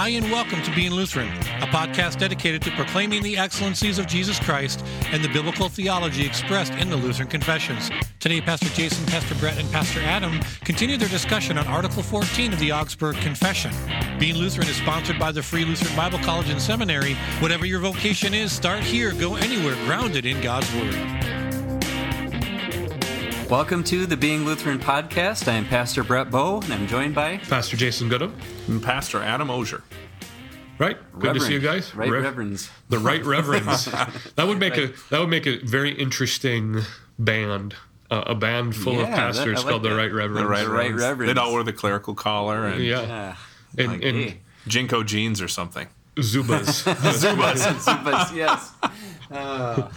Hi, 0.00 0.08
and 0.08 0.30
welcome 0.30 0.62
to 0.62 0.74
Being 0.74 0.92
Lutheran, 0.92 1.28
a 1.28 1.66
podcast 1.66 2.18
dedicated 2.18 2.62
to 2.62 2.70
proclaiming 2.70 3.22
the 3.22 3.36
excellencies 3.36 3.98
of 3.98 4.06
Jesus 4.06 4.40
Christ 4.40 4.82
and 5.12 5.22
the 5.22 5.28
biblical 5.28 5.68
theology 5.68 6.24
expressed 6.24 6.72
in 6.72 6.88
the 6.88 6.96
Lutheran 6.96 7.28
Confessions. 7.28 7.90
Today, 8.18 8.40
Pastor 8.40 8.70
Jason, 8.70 9.04
Pastor 9.04 9.34
Brett, 9.34 9.58
and 9.58 9.70
Pastor 9.70 10.00
Adam 10.00 10.40
continue 10.64 10.96
their 10.96 11.10
discussion 11.10 11.58
on 11.58 11.66
Article 11.66 12.02
14 12.02 12.54
of 12.54 12.58
the 12.60 12.72
Augsburg 12.72 13.16
Confession. 13.16 13.72
Being 14.18 14.36
Lutheran 14.36 14.68
is 14.68 14.76
sponsored 14.76 15.18
by 15.18 15.32
the 15.32 15.42
Free 15.42 15.66
Lutheran 15.66 15.94
Bible 15.94 16.18
College 16.20 16.48
and 16.48 16.62
Seminary. 16.62 17.12
Whatever 17.40 17.66
your 17.66 17.80
vocation 17.80 18.32
is, 18.32 18.52
start 18.52 18.82
here, 18.82 19.12
go 19.12 19.36
anywhere, 19.36 19.74
grounded 19.84 20.24
in 20.24 20.40
God's 20.40 20.74
Word. 20.76 21.39
Welcome 23.50 23.82
to 23.84 24.06
the 24.06 24.16
Being 24.16 24.44
Lutheran 24.44 24.78
podcast. 24.78 25.48
I 25.48 25.54
am 25.56 25.64
Pastor 25.64 26.04
Brett 26.04 26.30
Boe, 26.30 26.60
and 26.60 26.72
I'm 26.72 26.86
joined 26.86 27.16
by 27.16 27.38
Pastor 27.38 27.76
Jason 27.76 28.08
Gudim. 28.08 28.32
And 28.68 28.80
Pastor 28.82 29.20
Adam 29.20 29.50
Osier. 29.50 29.82
Right, 30.78 30.96
good 31.12 31.22
Reverend. 31.36 31.40
to 31.40 31.46
see 31.46 31.52
you 31.54 31.58
guys. 31.58 31.92
Right 31.94 32.08
Rev- 32.08 32.22
Reverends. 32.22 32.70
the 32.88 32.98
right 33.00 33.24
reverends. 33.24 33.84
that 34.36 34.46
would 34.46 34.58
make 34.60 34.76
a 34.76 34.92
that 35.10 35.18
would 35.18 35.28
make 35.28 35.46
a 35.48 35.58
very 35.64 35.90
interesting 35.92 36.80
band. 37.18 37.74
Uh, 38.10 38.22
a 38.26 38.34
band 38.34 38.74
full 38.76 38.94
of 38.94 39.00
Yeah, 39.00 39.10
that- 39.10 39.16
pastors 39.16 39.58
like 39.64 39.70
called 39.72 39.82
the. 39.82 39.94
Right 39.94 40.12
Reverends. 40.12 40.34
The 40.42 40.46
right, 40.46 40.66
Right 40.66 40.68
reverends. 40.92 41.02
reverends. 41.02 41.34
They'd 41.34 41.38
all 41.40 41.52
wear 41.52 41.62
the 41.64 41.72
clerical 41.72 42.14
collar 42.14 42.66
and 42.66 42.82
Yeah, 42.84 43.02
Yeah. 43.02 43.36
and, 43.78 43.92
Like, 43.92 44.04
and 44.04 44.16
hey. 44.16 44.40
JNCO 44.68 45.04
jeans 45.06 45.42
or 45.42 45.48
something. 45.48 45.88
Zubaz. 46.20 46.84
Zubaz, 47.20 47.56
Zubaz, 47.84 48.34
yes. 48.34 48.72
Uh, 49.30 49.88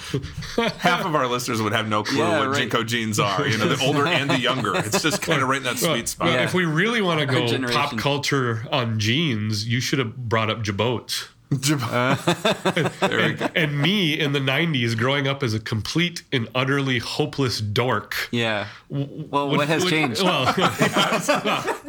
Half 0.77 1.05
of 1.05 1.15
our 1.15 1.25
listeners 1.27 1.61
would 1.61 1.73
have 1.73 1.87
no 1.87 2.03
clue 2.03 2.19
Yeah, 2.19 2.39
what 2.39 2.49
right. 2.49 2.69
JNCO 2.69 2.85
jeans 2.85 3.19
are. 3.19 3.47
You 3.47 3.57
know, 3.57 3.67
the 3.67 3.83
older 3.83 4.05
and 4.19 4.29
the 4.29 4.39
younger. 4.39 4.75
It's 4.75 5.01
just 5.01 5.21
kind 5.21 5.41
of 5.41 5.47
right 5.49 5.57
in 5.57 5.63
that 5.63 5.81
Well, 5.81 5.93
sweet 5.95 6.07
spot. 6.07 6.27
well, 6.27 6.35
Yeah. 6.37 6.43
If 6.43 6.53
we 6.53 6.65
really 6.65 7.01
want 7.01 7.19
to 7.19 7.25
go 7.25 7.67
pop 7.73 7.97
culture 7.97 8.65
on 8.71 8.99
jeans, 8.99 9.67
you 9.67 9.79
should 9.79 9.99
have 9.99 10.15
brought 10.15 10.49
up 10.51 10.59
Girbauds. 10.63 11.29
we 11.61 13.33
go. 13.33 13.47
And 13.55 13.79
me 13.79 14.19
in 14.19 14.31
the 14.33 14.39
'90s, 14.39 14.97
growing 14.97 15.27
up 15.27 15.43
as 15.43 15.53
a 15.53 15.59
complete 15.59 16.23
and 16.31 16.47
utterly 16.55 16.99
hopeless 16.99 17.59
dork. 17.61 18.29
Yeah. 18.31 18.67
Well, 18.89 19.49
would- 19.49 19.57
what 19.57 19.67
has 19.67 19.83
would- 19.83 19.89
changed? 19.91 20.21
Well, 20.23 20.53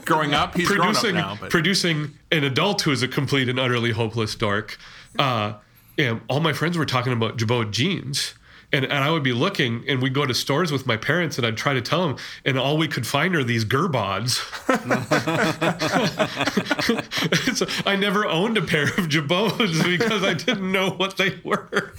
Growing 0.04 0.34
up, 0.34 0.54
he's 0.54 0.68
grown 0.68 0.80
up 0.80 0.86
producing 0.94 1.14
now. 1.14 1.36
But 1.40 1.50
producing 1.50 2.10
an 2.30 2.44
adult 2.44 2.82
who 2.82 2.90
is 2.90 3.02
a 3.02 3.08
complete 3.08 3.48
and 3.48 3.58
utterly 3.58 3.92
hopeless 3.92 4.34
dork. 4.34 4.78
Uh, 5.18 5.54
yeah, 5.96 6.18
all 6.28 6.40
my 6.40 6.52
friends 6.52 6.76
were 6.76 6.84
talking 6.86 7.12
about 7.12 7.38
Girbaud 7.38 7.70
jeans. 7.70 8.34
And, 8.74 8.86
and 8.86 9.04
I 9.04 9.10
would 9.10 9.22
be 9.22 9.32
looking, 9.32 9.84
and 9.86 10.02
we'd 10.02 10.14
go 10.14 10.26
to 10.26 10.34
stores 10.34 10.72
with 10.72 10.84
my 10.84 10.96
parents, 10.96 11.38
and 11.38 11.46
I'd 11.46 11.56
try 11.56 11.74
to 11.74 11.80
tell 11.80 12.08
them, 12.08 12.16
and 12.44 12.58
all 12.58 12.76
we 12.76 12.88
could 12.88 13.06
find 13.06 13.36
are 13.36 13.44
these 13.44 13.64
Girbauds. 13.64 14.40
so 17.56 17.66
I 17.86 17.94
never 17.94 18.26
owned 18.26 18.58
a 18.58 18.62
pair 18.62 18.84
of 18.84 19.08
Girbauds 19.08 19.84
because 19.98 20.24
I 20.24 20.34
didn't 20.34 20.72
know 20.72 20.90
what 20.90 21.16
they 21.16 21.38
were. 21.44 21.92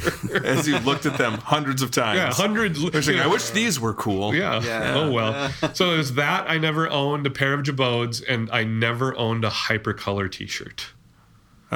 as 0.43 0.67
you 0.67 0.77
looked 0.79 1.05
at 1.05 1.17
them 1.17 1.35
hundreds 1.35 1.81
of 1.81 1.91
times, 1.91 2.17
yeah, 2.17 2.33
hundreds. 2.33 2.83
They're 2.91 3.23
I 3.23 3.27
wish 3.27 3.51
these 3.51 3.79
were 3.79 3.93
cool. 3.93 4.35
Yeah. 4.35 4.61
Yeah. 4.61 4.95
Oh 4.95 5.11
well. 5.11 5.51
so 5.73 5.93
it 5.93 5.97
was 5.97 6.15
that 6.15 6.49
I 6.49 6.57
never 6.57 6.89
owned 6.89 7.25
a 7.25 7.31
pair 7.31 7.53
of 7.53 7.61
Girbauds, 7.61 8.21
and 8.27 8.51
I 8.51 8.65
never 8.65 9.17
owned 9.17 9.45
a 9.45 9.49
hypercolor 9.49 10.29
T-shirt. 10.29 10.87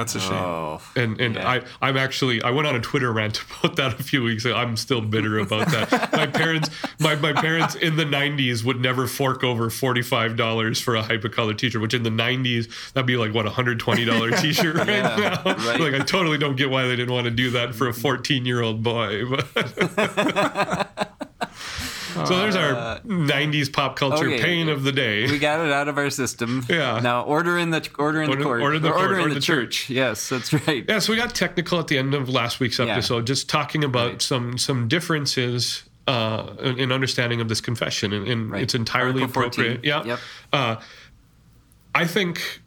That's 0.00 0.14
a 0.14 0.18
oh, 0.18 0.22
shame. 0.22 0.32
Oh. 0.32 0.80
And 0.96 1.20
and 1.20 1.34
Yeah. 1.34 1.48
I 1.48 1.62
I'm 1.82 1.96
actually 1.98 2.42
I 2.42 2.50
went 2.50 2.66
on 2.66 2.74
a 2.74 2.80
Twitter 2.80 3.12
rant 3.12 3.42
about 3.60 3.76
that 3.76 4.00
a 4.00 4.02
few 4.02 4.22
weeks 4.22 4.44
ago. 4.46 4.56
I'm 4.56 4.76
still 4.76 5.00
bitter 5.02 5.38
about 5.38 5.68
that. 5.70 6.12
my 6.12 6.26
parents 6.26 6.70
my, 6.98 7.14
my 7.16 7.32
parents 7.34 7.74
in 7.74 7.96
the 7.96 8.04
90s 8.04 8.64
would 8.64 8.80
never 8.80 9.06
fork 9.06 9.44
over 9.44 9.68
$45 9.70 10.82
for 10.82 10.96
a 10.96 11.02
hypercolor 11.02 11.56
t-shirt, 11.56 11.80
which 11.82 11.92
in 11.94 12.02
the 12.02 12.10
90s 12.10 12.92
that'd 12.92 13.06
be 13.06 13.16
like 13.16 13.34
what 13.34 13.46
a 13.46 13.50
$120 13.50 14.40
t-shirt 14.42 14.74
right 14.76 14.88
Yeah, 14.88 15.16
now. 15.44 15.54
right. 15.66 15.80
Like 15.80 15.94
I 15.94 15.98
totally 15.98 16.38
don't 16.38 16.56
get 16.56 16.70
why 16.70 16.84
they 16.86 16.96
didn't 16.96 17.12
want 17.12 17.24
to 17.26 17.30
do 17.30 17.50
that 17.50 17.74
for 17.74 17.88
a 17.88 17.92
14-year-old 17.92 18.82
boy. 18.82 19.24
So 22.14 22.26
there's 22.38 22.56
our 22.56 23.00
90s 23.00 23.72
pop 23.72 23.96
culture 23.96 24.28
Uh, 24.28 24.32
okay. 24.34 24.42
pain 24.42 24.68
of 24.68 24.82
the 24.82 24.92
day. 24.92 25.26
We 25.30 25.38
got 25.38 25.64
it 25.64 25.72
out 25.72 25.88
of 25.88 25.96
our 25.98 26.10
system. 26.10 26.64
Yeah. 26.68 27.00
Now 27.00 27.22
order 27.22 27.58
in 27.58 27.70
the 27.70 27.86
order 27.98 28.22
in 28.22 28.28
Order- 28.28 28.38
the 28.40 28.44
court. 28.44 28.62
order 28.62 28.78
the 28.78 28.88
Or 28.88 28.92
court, 28.92 29.02
order 29.02 29.14
in 29.14 29.20
order 29.22 29.34
the, 29.34 29.40
the 29.40 29.46
church. 29.46 29.90
Yes, 29.90 30.28
that's 30.28 30.52
right. 30.52 30.84
Yeah, 30.88 30.98
so 30.98 31.12
we 31.12 31.16
got 31.18 31.34
technical 31.34 31.78
at 31.80 31.86
the 31.88 31.98
end 31.98 32.14
of 32.14 32.28
last 32.28 32.60
week's 32.60 32.78
Yeah. 32.78 32.86
episode, 32.86 33.26
just 33.26 33.48
talking 33.48 33.84
about 33.84 34.10
Right. 34.10 34.22
some 34.22 34.58
some 34.58 34.88
differences 34.88 35.84
uh, 36.06 36.54
in, 36.60 36.78
in 36.78 36.92
understanding 36.92 37.40
of 37.40 37.48
this 37.48 37.60
confession, 37.60 38.12
and, 38.12 38.26
and 38.26 38.50
Right. 38.50 38.62
it's 38.62 38.74
entirely 38.74 39.22
Article 39.22 39.42
14. 39.42 39.64
appropriate. 39.64 39.84
Yeah, 39.84 40.04
Yep. 40.04 40.18
Uh, 40.52 40.76
I 41.94 42.06
think 42.06 42.60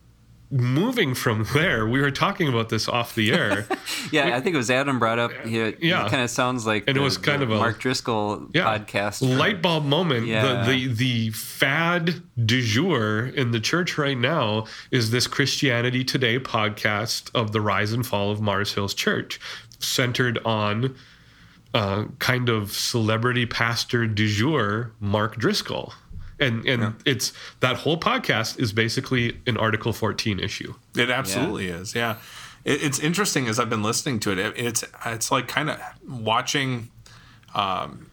moving 0.54 1.14
from 1.16 1.46
there, 1.54 1.88
we 1.88 2.00
were 2.00 2.12
talking 2.12 2.48
about 2.48 2.70
this 2.70 2.88
off 2.88 3.16
the 3.16 3.34
air. 3.34 3.68
Yeah, 4.12 4.36
I 4.36 4.42
think 4.42 4.54
it 4.54 4.58
was 4.58 4.70
Adam 4.70 5.00
brought 5.00 5.18
up. 5.18 5.32
He, 5.46 5.58
Yeah. 5.80 6.06
It 6.06 6.10
kind 6.12 6.22
of 6.24 6.30
sounds 6.30 6.68
like 6.68 6.84
And 6.88 6.96
it 6.96 7.00
was 7.00 7.18
kind 7.18 7.42
of 7.42 7.50
a- 7.50 7.56
Mark 7.58 7.80
Driscoll 7.80 8.48
yeah, 8.54 8.78
podcast. 8.78 9.20
for- 9.20 9.26
light 9.36 9.62
bulb 9.62 9.86
moment. 9.86 10.28
Yeah. 10.28 10.64
The, 10.66 10.72
the 10.72 10.94
the 10.94 11.30
fad 11.32 12.22
du 12.46 12.62
jour 12.62 13.26
in 13.28 13.52
the 13.52 13.60
church 13.60 13.98
right 13.98 14.18
now 14.18 14.66
is 14.92 15.10
this 15.10 15.26
Christianity 15.26 16.04
Today 16.04 16.38
podcast 16.38 17.32
of 17.34 17.54
the 17.54 17.62
rise 17.62 17.92
and 17.94 18.06
fall 18.06 18.30
of 18.30 18.40
Mars 18.42 18.74
Hills 18.74 18.94
Church, 18.94 19.40
centered 19.80 20.38
on 20.46 20.96
uh, 21.74 22.06
kind 22.20 22.50
of 22.50 22.72
celebrity 22.74 23.46
pastor 23.48 24.06
du 24.06 24.28
jour 24.28 24.92
Mark 25.00 25.38
Driscoll. 25.38 25.94
And 26.40 26.66
and 26.68 26.96
it's 27.06 27.32
that 27.60 27.78
whole 27.78 27.98
podcast 27.98 28.60
is 28.60 28.74
basically 28.74 29.38
an 29.46 29.58
Article 29.58 29.94
14 29.94 30.40
issue. 30.40 30.74
It 30.96 31.10
absolutely 31.10 31.68
is. 31.68 31.96
Yeah, 31.96 32.18
it, 32.66 32.84
it's 32.84 33.00
interesting 33.00 33.48
as 33.48 33.60
I've 33.60 33.70
been 33.70 33.84
listening 33.84 34.20
to 34.22 34.32
it. 34.32 34.40
it 34.40 34.54
it's 34.58 34.84
it's 35.06 35.32
like 35.32 35.48
kind 35.48 35.70
of 35.70 35.80
watching, 36.08 36.90
um, 37.54 38.10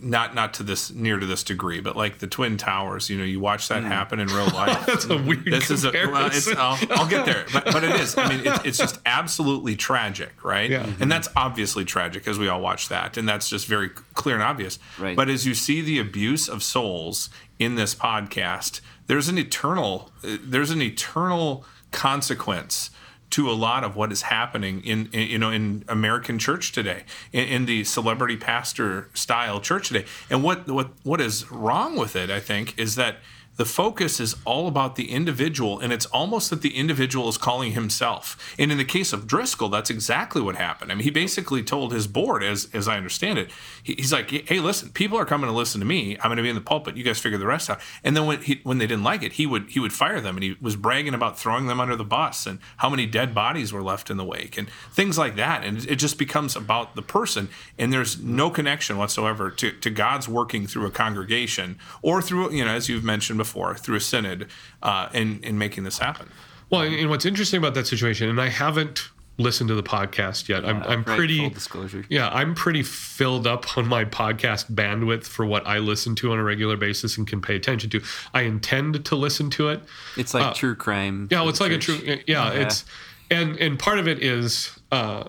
not 0.00 0.34
not 0.34 0.54
to 0.54 0.62
this 0.62 0.90
near 0.92 1.18
to 1.18 1.26
this 1.26 1.42
degree, 1.42 1.80
but 1.80 1.96
like 1.96 2.18
the 2.18 2.26
Twin 2.26 2.56
Towers. 2.56 3.10
You 3.10 3.18
know, 3.18 3.24
you 3.24 3.40
watch 3.40 3.68
that 3.68 3.84
happen 3.84 4.20
in 4.20 4.28
real 4.28 4.46
life. 4.54 4.86
That's 4.86 5.04
a 5.06 5.16
weird 5.16 5.44
this 5.44 5.70
is 5.70 5.84
a 5.84 5.92
well, 5.92 6.26
it's, 6.26 6.46
comparison. 6.46 6.56
I'll, 6.58 7.00
I'll 7.00 7.08
get 7.08 7.26
there, 7.26 7.44
but, 7.52 7.64
but 7.66 7.84
it 7.84 7.94
is. 8.00 8.16
I 8.16 8.28
mean, 8.28 8.46
it's, 8.46 8.64
it's 8.64 8.78
just 8.78 8.98
absolutely 9.06 9.76
tragic, 9.76 10.44
right? 10.44 10.70
Yeah. 10.70 10.90
And 11.00 11.10
that's 11.10 11.28
obviously 11.36 11.84
tragic 11.84 12.26
as 12.28 12.38
we 12.38 12.48
all 12.48 12.60
watch 12.60 12.88
that, 12.88 13.16
and 13.16 13.28
that's 13.28 13.48
just 13.48 13.66
very 13.66 13.88
clear 13.88 14.36
and 14.36 14.44
obvious. 14.44 14.78
Right. 14.98 15.16
But 15.16 15.28
as 15.28 15.46
you 15.46 15.54
see 15.54 15.80
the 15.80 15.98
abuse 15.98 16.48
of 16.48 16.62
souls 16.62 17.30
in 17.62 17.74
this 17.74 17.94
podcast, 17.94 18.80
there's 19.06 19.28
an 19.28 19.38
eternal, 19.38 20.10
there's 20.22 20.70
an 20.70 20.82
eternal 20.82 21.64
consequence 21.90 22.90
to 23.30 23.50
a 23.50 23.52
lot 23.52 23.82
of 23.82 23.96
what 23.96 24.12
is 24.12 24.22
happening 24.22 24.82
in, 24.84 25.08
in 25.12 25.28
you 25.28 25.38
know 25.38 25.50
in 25.50 25.84
American 25.88 26.38
church 26.38 26.72
today, 26.72 27.04
in, 27.32 27.48
in 27.48 27.66
the 27.66 27.82
celebrity 27.84 28.36
pastor 28.36 29.08
style 29.14 29.58
church 29.60 29.88
today. 29.88 30.04
And 30.30 30.44
what 30.44 30.68
what 30.68 30.90
what 31.02 31.20
is 31.20 31.50
wrong 31.50 31.96
with 31.96 32.14
it, 32.14 32.30
I 32.30 32.40
think, 32.40 32.78
is 32.78 32.94
that 32.96 33.16
the 33.56 33.64
focus 33.66 34.18
is 34.18 34.34
all 34.46 34.66
about 34.66 34.96
the 34.96 35.10
individual, 35.10 35.78
and 35.78 35.92
it's 35.92 36.06
almost 36.06 36.48
that 36.50 36.62
the 36.62 36.76
individual 36.76 37.28
is 37.28 37.36
calling 37.36 37.72
himself. 37.72 38.54
And 38.58 38.72
in 38.72 38.78
the 38.78 38.84
case 38.84 39.12
of 39.12 39.26
Driscoll, 39.26 39.68
that's 39.68 39.90
exactly 39.90 40.40
what 40.40 40.56
happened. 40.56 40.90
I 40.90 40.94
mean, 40.94 41.04
he 41.04 41.10
basically 41.10 41.62
told 41.62 41.92
his 41.92 42.06
board, 42.06 42.42
as 42.42 42.68
as 42.72 42.88
I 42.88 42.96
understand 42.96 43.38
it, 43.38 43.50
he, 43.82 43.94
he's 43.94 44.12
like, 44.12 44.30
"Hey, 44.30 44.58
listen, 44.58 44.88
people 44.90 45.18
are 45.18 45.26
coming 45.26 45.50
to 45.50 45.54
listen 45.54 45.80
to 45.80 45.86
me. 45.86 46.16
I'm 46.16 46.28
going 46.28 46.38
to 46.38 46.42
be 46.42 46.48
in 46.48 46.54
the 46.54 46.62
pulpit. 46.62 46.96
You 46.96 47.04
guys 47.04 47.18
figure 47.18 47.38
the 47.38 47.46
rest 47.46 47.68
out." 47.68 47.80
And 48.02 48.16
then 48.16 48.24
when 48.26 48.40
he 48.40 48.60
when 48.62 48.78
they 48.78 48.86
didn't 48.86 49.04
like 49.04 49.22
it, 49.22 49.32
he 49.32 49.46
would 49.46 49.68
he 49.68 49.80
would 49.80 49.92
fire 49.92 50.20
them, 50.20 50.36
and 50.36 50.42
he 50.42 50.56
was 50.60 50.76
bragging 50.76 51.12
about 51.12 51.38
throwing 51.38 51.66
them 51.66 51.78
under 51.78 51.96
the 51.96 52.04
bus 52.04 52.46
and 52.46 52.58
how 52.78 52.88
many 52.88 53.04
dead 53.04 53.34
bodies 53.34 53.72
were 53.72 53.82
left 53.82 54.10
in 54.10 54.16
the 54.16 54.24
wake 54.24 54.56
and 54.56 54.70
things 54.92 55.18
like 55.18 55.36
that. 55.36 55.62
And 55.62 55.84
it 55.84 55.96
just 55.96 56.18
becomes 56.18 56.56
about 56.56 56.96
the 56.96 57.02
person, 57.02 57.50
and 57.78 57.92
there's 57.92 58.18
no 58.18 58.48
connection 58.48 58.96
whatsoever 58.96 59.50
to 59.50 59.72
to 59.72 59.90
God's 59.90 60.26
working 60.26 60.66
through 60.66 60.86
a 60.86 60.90
congregation 60.90 61.78
or 62.00 62.22
through 62.22 62.52
you 62.52 62.64
know 62.64 62.70
as 62.70 62.88
you've 62.88 63.04
mentioned 63.04 63.41
before 63.42 63.74
through 63.82 63.96
a 63.96 64.00
synod 64.00 64.40
uh, 64.82 65.08
in 65.12 65.28
in 65.42 65.54
making 65.58 65.84
this 65.84 65.98
happen. 65.98 66.26
Well, 66.70 66.82
and 66.82 66.94
and 66.94 67.08
what's 67.10 67.26
interesting 67.26 67.58
about 67.62 67.74
that 67.74 67.86
situation, 67.86 68.28
and 68.28 68.40
I 68.40 68.48
haven't 68.48 69.10
listened 69.38 69.68
to 69.68 69.74
the 69.74 69.82
podcast 69.82 70.48
yet. 70.48 70.62
I'm, 70.64 70.82
I'm 70.82 71.02
right, 71.02 71.16
pretty 71.16 71.38
full 71.38 71.50
disclosure. 71.50 72.04
Yeah, 72.08 72.28
I'm 72.40 72.54
pretty 72.54 72.82
filled 72.82 73.46
up 73.46 73.76
on 73.78 73.86
my 73.88 74.04
podcast 74.04 74.70
bandwidth 74.70 75.24
for 75.24 75.44
what 75.46 75.66
I 75.66 75.78
listen 75.78 76.14
to 76.16 76.32
on 76.32 76.38
a 76.38 76.44
regular 76.44 76.76
basis 76.76 77.16
and 77.18 77.26
can 77.26 77.40
pay 77.40 77.56
attention 77.56 77.88
to. 77.90 78.00
I 78.34 78.42
intend 78.42 79.04
to 79.06 79.16
listen 79.16 79.48
to 79.50 79.68
it. 79.70 79.80
It's 80.16 80.34
like 80.34 80.44
Uh, 80.44 80.52
true 80.52 80.74
crime. 80.74 81.28
Yeah, 81.30 81.40
well, 81.40 81.48
it's 81.48 81.58
the 81.58 81.64
like 81.64 81.72
a 81.72 81.78
church. 81.78 82.04
true. 82.04 82.18
Yeah, 82.26 82.52
it's 82.52 82.84
and 83.30 83.56
and 83.58 83.78
part 83.78 83.98
of 83.98 84.06
it 84.06 84.22
is 84.22 84.78
uh, 84.92 85.24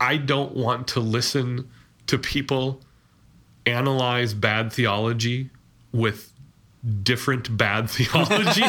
I 0.00 0.16
don't 0.16 0.56
want 0.56 0.88
to 0.94 1.00
listen 1.00 1.68
to 2.06 2.18
people 2.18 2.80
analyze 3.66 4.34
bad 4.34 4.72
theology 4.72 5.50
with 5.92 6.31
different 7.02 7.56
bad 7.56 7.88
theology. 7.96 8.62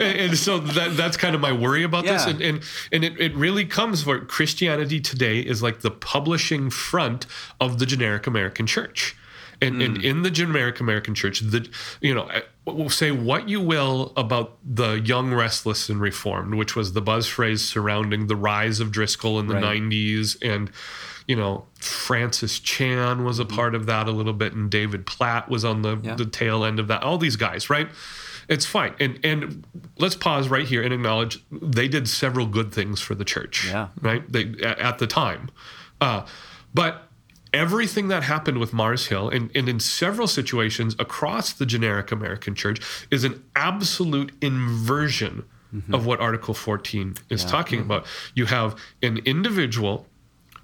And, 0.00 0.36
so 0.36 0.58
that 0.58 0.96
that's 0.96 1.16
kind 1.16 1.34
of 1.34 1.40
my 1.40 1.52
worry 1.52 1.82
about 1.84 2.04
this. 2.04 2.26
And 2.26 2.40
and, 2.42 2.62
and 2.92 3.04
it, 3.04 3.20
it 3.20 3.34
really 3.34 3.64
comes 3.64 4.04
where 4.04 4.20
christianity 4.20 5.00
today 5.00 5.40
is 5.40 5.62
like 5.62 5.80
the 5.80 5.90
publishing 5.90 6.70
front 6.70 7.26
of 7.60 7.78
the 7.78 7.86
generic 7.86 8.26
american 8.26 8.66
church. 8.66 9.16
And, 9.62 9.80
and 9.80 10.04
in 10.04 10.22
the 10.22 10.30
generic 10.30 10.80
American 10.80 11.14
church, 11.14 11.40
the 11.40 11.66
you 12.02 12.14
know, 12.14 12.24
uh, 12.24 12.40
we'll 12.66 12.90
say 12.90 13.10
what 13.10 13.48
you 13.48 13.58
will 13.58 14.12
about 14.14 14.58
the 14.62 15.00
young, 15.00 15.32
restless, 15.32 15.88
and 15.88 15.98
reformed, 15.98 16.54
which 16.56 16.76
was 16.76 16.92
the 16.92 17.00
buzz 17.00 17.26
phrase 17.26 17.64
surrounding 17.64 18.26
the 18.26 18.36
rise 18.36 18.80
of 18.80 18.92
Driscoll 18.92 19.40
in 19.40 19.46
the 19.46 19.54
Right. 19.54 19.80
90s, 19.80 20.36
and 20.42 20.70
you 21.26 21.36
know, 21.36 21.66
Francis 21.80 22.58
Chan 22.60 23.24
was 23.24 23.38
a 23.38 23.44
part 23.44 23.74
of 23.74 23.86
that 23.86 24.06
a 24.06 24.10
little 24.12 24.32
bit, 24.32 24.52
and 24.52 24.70
David 24.70 25.06
Platt 25.06 25.48
was 25.48 25.64
on 25.64 25.82
the 25.82 25.96
Mm-hmm. 25.96 26.06
Yeah. 26.06 26.14
the 26.14 26.26
tail 26.26 26.64
end 26.64 26.78
of 26.78 26.88
that. 26.88 27.02
All 27.02 27.18
these 27.18 27.36
guys, 27.36 27.68
right? 27.70 27.88
It's 28.48 28.64
fine. 28.64 28.94
And 29.00 29.18
and 29.24 29.66
let's 29.98 30.14
pause 30.14 30.48
right 30.48 30.66
here 30.66 30.82
and 30.82 30.92
acknowledge 30.94 31.38
they 31.50 31.88
did 31.88 32.08
several 32.08 32.46
good 32.46 32.72
things 32.72 33.00
for 33.00 33.14
the 33.16 33.24
church. 33.24 33.66
Yeah. 33.66 33.88
Right? 34.00 34.30
They 34.30 34.54
at, 34.62 34.78
at 34.78 34.98
the 34.98 35.06
time. 35.08 35.50
Uh, 36.00 36.24
but 36.72 37.08
everything 37.52 38.08
that 38.08 38.22
happened 38.22 38.58
with 38.58 38.72
Mars 38.72 39.06
Hill 39.06 39.28
and, 39.30 39.50
and 39.56 39.68
in 39.68 39.80
several 39.80 40.26
situations 40.28 40.94
across 40.98 41.52
the 41.54 41.64
generic 41.66 42.12
American 42.12 42.54
church 42.54 42.80
is 43.10 43.24
an 43.24 43.42
absolute 43.56 44.32
inversion 44.42 45.44
of 45.92 46.06
what 46.06 46.20
Article 46.20 46.54
14 46.54 47.16
is 47.28 47.44
talking 47.44 47.80
about. 47.80 48.06
You 48.34 48.46
have 48.46 48.76
an 49.02 49.18
individual 49.26 50.06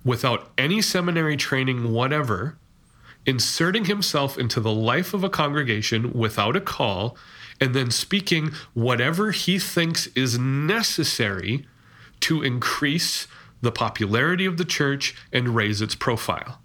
without 0.05 0.51
any 0.59 0.83
seminary 0.83 1.37
training 1.37 1.93
whatever 1.93 2.57
inserting 3.25 3.85
himself 3.85 4.37
into 4.37 4.59
the 4.61 4.73
life 4.73 5.15
of 5.15 5.23
a 5.23 5.31
congregation 5.31 6.13
without 6.13 6.57
a 6.57 6.61
call 6.61 7.17
and 7.61 7.73
then 7.75 7.91
speaking 7.91 8.51
whatever 8.75 9.31
he 9.31 9.59
thinks 9.59 10.09
is 10.09 10.37
necessary 10.39 11.65
to 12.19 12.43
increase 12.43 13.29
the 13.61 13.71
popularity 13.71 14.45
of 14.45 14.57
the 14.57 14.65
church 14.65 15.15
and 15.33 15.55
raise 15.55 15.81
its 15.81 15.95
profile. 15.95 16.61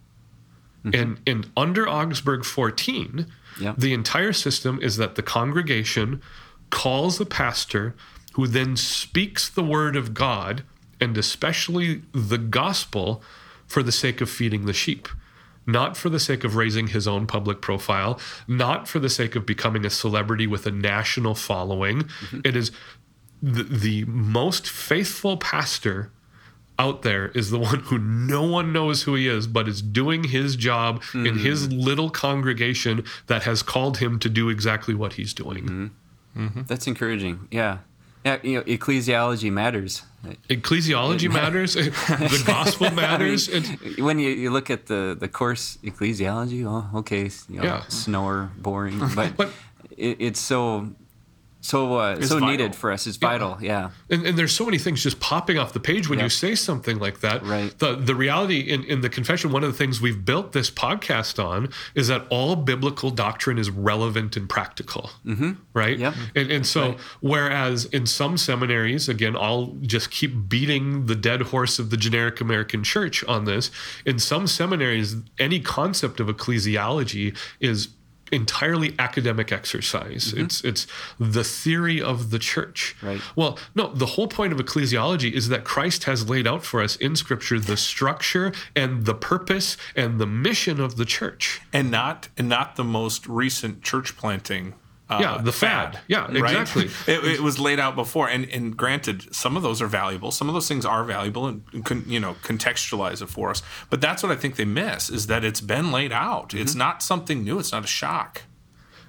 Mm-hmm. 0.84 1.00
And, 1.00 1.20
and 1.28 1.52
under 1.56 1.88
Augsburg 1.88 2.44
14, 2.44 3.28
Yeah. 3.60 3.76
the 3.78 3.94
entire 3.94 4.34
system 4.34 4.80
is 4.82 4.98
that 4.98 5.14
the 5.16 5.22
congregation 5.22 6.22
calls 6.72 7.20
a 7.22 7.26
pastor 7.26 7.96
who 8.34 8.48
then 8.48 8.76
speaks 8.76 9.48
the 9.48 9.64
word 9.64 9.96
of 9.96 10.14
God 10.16 10.64
and 11.00 11.18
especially 11.18 12.02
the 12.12 12.38
gospel 12.38 13.22
for 13.66 13.84
the 13.84 13.92
sake 13.92 14.22
of 14.22 14.30
feeding 14.30 14.66
the 14.66 14.74
sheep, 14.74 15.08
not 15.66 15.98
for 15.98 16.10
the 16.10 16.20
sake 16.20 16.44
of 16.44 16.56
raising 16.56 16.88
his 16.88 17.08
own 17.08 17.28
public 17.28 17.62
profile, 17.62 18.20
not 18.48 18.88
for 18.88 19.00
the 19.00 19.10
sake 19.10 19.36
of 19.36 19.46
becoming 19.46 19.86
a 19.86 19.90
celebrity 19.90 20.48
with 20.48 20.66
a 20.66 20.72
national 20.72 21.36
following. 21.36 22.04
Mm-hmm. 22.04 22.42
It 22.46 22.56
is 22.56 22.72
the, 23.42 23.64
the 23.64 24.06
most 24.06 24.70
faithful 24.70 25.38
pastor 25.38 26.12
out 26.80 27.02
there 27.02 27.30
is 27.30 27.50
the 27.50 27.60
one 27.60 27.80
who 27.80 27.98
no 27.98 28.44
one 28.44 28.72
knows 28.72 29.04
who 29.04 29.16
he 29.16 29.28
is, 29.28 29.48
but 29.48 29.68
is 29.68 29.82
doing 29.82 30.26
his 30.26 30.56
job 30.56 31.02
in 31.14 31.24
mm. 31.24 31.40
his 31.40 31.72
little 31.72 32.10
congregation 32.10 33.04
that 33.26 33.44
has 33.44 33.64
called 33.64 33.98
him 33.98 34.20
to 34.20 34.30
do 34.30 34.50
exactly 34.50 34.94
what 34.94 35.14
he's 35.14 35.34
doing. 35.34 35.64
Mm-hmm. 35.66 36.46
Mm-hmm. 36.46 36.62
That's 36.68 36.86
encouraging. 36.86 37.48
Yeah. 37.52 37.80
Yeah, 38.28 38.38
you 38.44 38.58
know, 38.58 38.64
ecclesiology 38.64 39.50
matters. 39.52 40.04
Ecclesiology 40.50 41.32
matters, 41.32 41.74
the 41.76 42.44
gospel 42.46 42.92
matters. 42.92 43.48
and, 43.48 43.66
when 44.00 44.20
you, 44.20 44.30
you 44.30 44.50
look 44.52 44.70
at 44.70 44.88
the, 44.88 45.16
the 45.18 45.30
course 45.30 45.78
ecclesiology, 45.82 46.66
oh, 46.68 47.00
okay, 47.00 47.30
you 47.50 47.58
know, 47.60 47.64
Yeah. 47.64 47.84
snower, 47.88 48.52
boring, 48.58 49.00
but, 49.16 49.38
But- 49.38 49.52
it, 49.98 50.18
it's 50.20 50.40
so 50.42 50.90
so 51.68 51.96
uh, 51.96 52.16
so 52.22 52.36
vital. 52.36 52.50
needed 52.50 52.76
for 52.76 52.92
us. 52.92 53.06
It's 53.08 53.18
vital. 53.18 53.58
Yeah. 53.62 53.90
and, 54.10 54.26
and 54.26 54.38
there's 54.38 54.54
so 54.54 54.66
many 54.66 54.78
things 54.78 55.04
just 55.04 55.20
popping 55.20 55.58
off 55.60 55.74
the 55.74 55.80
page 55.80 56.08
when 56.10 56.20
Yeah. 56.20 56.26
you 56.26 56.30
say 56.30 56.56
something 56.56 56.98
like 57.00 57.20
that. 57.22 57.44
Right. 57.46 57.78
The 57.78 57.96
the 57.96 58.16
reality 58.16 58.60
in, 58.62 58.84
in 58.86 59.02
the 59.02 59.10
confession, 59.10 59.52
one 59.52 59.64
of 59.64 59.72
the 59.72 59.78
things 59.78 60.00
we've 60.02 60.24
built 60.24 60.54
this 60.54 60.70
podcast 60.72 61.44
on 61.44 61.70
is 61.94 62.08
that 62.08 62.22
all 62.30 62.56
biblical 62.56 63.10
doctrine 63.12 63.58
is 63.58 63.70
relevant 63.70 64.38
and 64.38 64.48
practical. 64.48 65.12
Mm-hmm. 65.26 65.52
Right. 65.74 65.98
Yep. 66.00 66.14
And 66.36 66.52
and 66.52 66.66
so 66.66 66.96
whereas 67.22 67.86
in 67.86 68.06
some 68.06 68.38
seminaries, 68.38 69.10
again, 69.10 69.36
I'll 69.36 69.76
just 69.82 70.10
keep 70.12 70.48
beating 70.50 71.06
the 71.08 71.16
dead 71.16 71.42
horse 71.52 71.80
of 71.80 71.90
the 71.90 71.98
generic 71.98 72.40
American 72.42 72.84
church 72.84 73.24
on 73.26 73.46
this. 73.46 73.70
In 74.06 74.20
some 74.20 74.48
seminaries, 74.48 75.16
any 75.38 75.60
concept 75.60 76.20
of 76.22 76.28
ecclesiology 76.28 77.36
is 77.60 77.90
entirely 78.32 78.96
academic 79.00 79.52
exercise. 79.52 80.28
Mm-hmm. 80.28 80.46
It's 80.46 80.64
it's 80.64 80.88
the 81.20 81.44
theory 81.44 82.02
of 82.02 82.30
the 82.30 82.40
church. 82.40 82.96
Right. 83.02 83.22
Well, 83.36 83.58
no, 83.76 83.94
the 83.94 84.06
whole 84.06 84.28
point 84.28 84.54
of 84.54 84.60
ecclesiology 84.60 85.32
is 85.32 85.50
that 85.50 85.64
Christ 85.64 86.06
has 86.06 86.30
laid 86.30 86.48
out 86.48 86.64
for 86.64 86.82
us 86.82 86.96
in 86.96 87.16
scripture 87.16 87.60
the 87.60 87.78
structure 87.78 88.52
and 88.76 89.06
the 89.06 89.14
purpose 89.16 89.78
and 89.96 90.20
the 90.20 90.28
mission 90.28 90.80
of 90.80 90.98
the 90.98 91.06
church. 91.06 91.62
and 91.74 91.92
not 91.92 92.30
and 92.38 92.50
not 92.50 92.76
the 92.76 92.84
most 92.84 93.28
recent 93.28 93.82
church 93.82 94.18
planting. 94.18 94.74
Uh, 95.10 95.20
Yeah, 95.22 95.42
the 95.42 95.52
fad. 95.54 96.00
Yeah, 96.08 96.26
right? 96.26 96.36
exactly. 96.38 96.90
It, 97.08 97.24
it 97.24 97.40
was 97.42 97.60
laid 97.60 97.80
out 97.80 97.96
before, 97.96 98.28
and 98.30 98.46
and 98.50 98.76
granted, 98.76 99.34
some 99.34 99.56
of 99.58 99.64
those 99.64 99.82
are 99.82 99.88
valuable. 99.88 100.32
Some 100.32 100.48
of 100.50 100.54
those 100.54 100.68
things 100.68 100.86
are 100.86 101.04
valuable, 101.06 101.48
and 101.48 101.86
con, 101.86 102.04
you 102.08 102.20
know 102.20 102.36
contextualize 102.44 103.22
it 103.22 103.30
for 103.30 103.50
us. 103.50 103.62
But 103.90 104.02
that's 104.02 104.22
what 104.24 104.32
I 104.32 104.36
think 104.36 104.56
they 104.58 104.66
miss 104.66 105.10
is 105.10 105.28
that 105.28 105.44
it's 105.44 105.62
been 105.62 105.92
laid 105.92 106.12
out. 106.12 106.54
It's 106.54 106.72
Mm-hmm. 106.72 106.80
not 106.80 107.02
something 107.04 107.44
new. 107.44 107.58
It's 107.60 107.72
not 107.72 107.84
a 107.84 107.88
shock. 107.88 108.42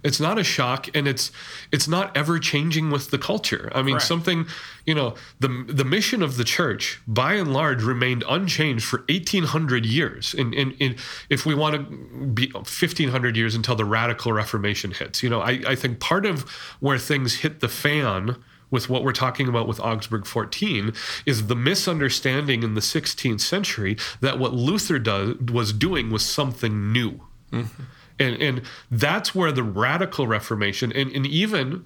It's 0.03 0.21
not 0.21 0.39
a 0.39 0.45
shock, 0.45 0.89
and 0.95 1.09
it's 1.09 1.31
it's 1.73 1.89
not 1.89 2.17
ever 2.17 2.39
changing 2.39 2.91
with 2.91 3.11
the 3.11 3.19
culture. 3.19 3.71
I 3.75 3.83
mean, 3.83 3.95
Correct. 3.95 4.07
something 4.07 4.47
you 4.87 4.95
know 4.95 5.15
the 5.41 5.65
the 5.69 5.85
mission 5.85 6.23
of 6.23 6.37
the 6.37 6.45
church, 6.45 7.01
by 7.07 7.35
and 7.35 7.53
large, 7.53 7.83
remained 7.83 8.25
unchanged 8.29 8.85
for 8.85 9.05
eighteen 9.09 9.45
hundred 9.45 9.85
years. 9.87 10.35
And, 10.35 10.55
and, 10.55 10.75
and 10.81 10.97
if 11.29 11.45
we 11.45 11.55
want 11.55 11.77
to 11.77 12.27
be 12.27 12.53
fifteen 12.65 13.11
hundred 13.11 13.37
years 13.37 13.55
until 13.55 13.75
the 13.75 13.85
radical 13.85 14.33
Reformation 14.33 14.93
hits, 14.93 15.23
you 15.23 15.31
know, 15.31 15.41
I, 15.41 15.61
I 15.67 15.75
think 15.75 16.01
part 16.01 16.27
of 16.27 16.43
where 16.81 16.99
things 16.99 17.37
hit 17.37 17.61
the 17.61 17.69
fan 17.69 18.37
with 18.71 18.89
what 18.89 19.03
we're 19.03 19.13
talking 19.13 19.49
about 19.49 19.67
with 19.67 19.81
Augsburg 19.81 20.27
14 20.27 20.93
is 21.27 21.47
the 21.47 21.55
misunderstanding 21.55 22.63
in 22.63 22.75
the 22.75 22.81
16th 22.81 23.41
century 23.41 23.97
that 24.21 24.39
what 24.39 24.53
Luther 24.53 24.99
does, 24.99 25.39
was 25.39 25.73
doing 25.73 26.11
was 26.11 26.25
something 26.25 26.93
new. 26.93 27.21
Mm-hmm. 27.53 27.83
And 28.19 28.41
and 28.43 28.63
that's 28.91 29.35
where 29.35 29.53
the 29.53 29.63
radical 29.63 30.27
reformation 30.27 30.93
and, 30.93 31.11
and 31.13 31.27
even 31.27 31.85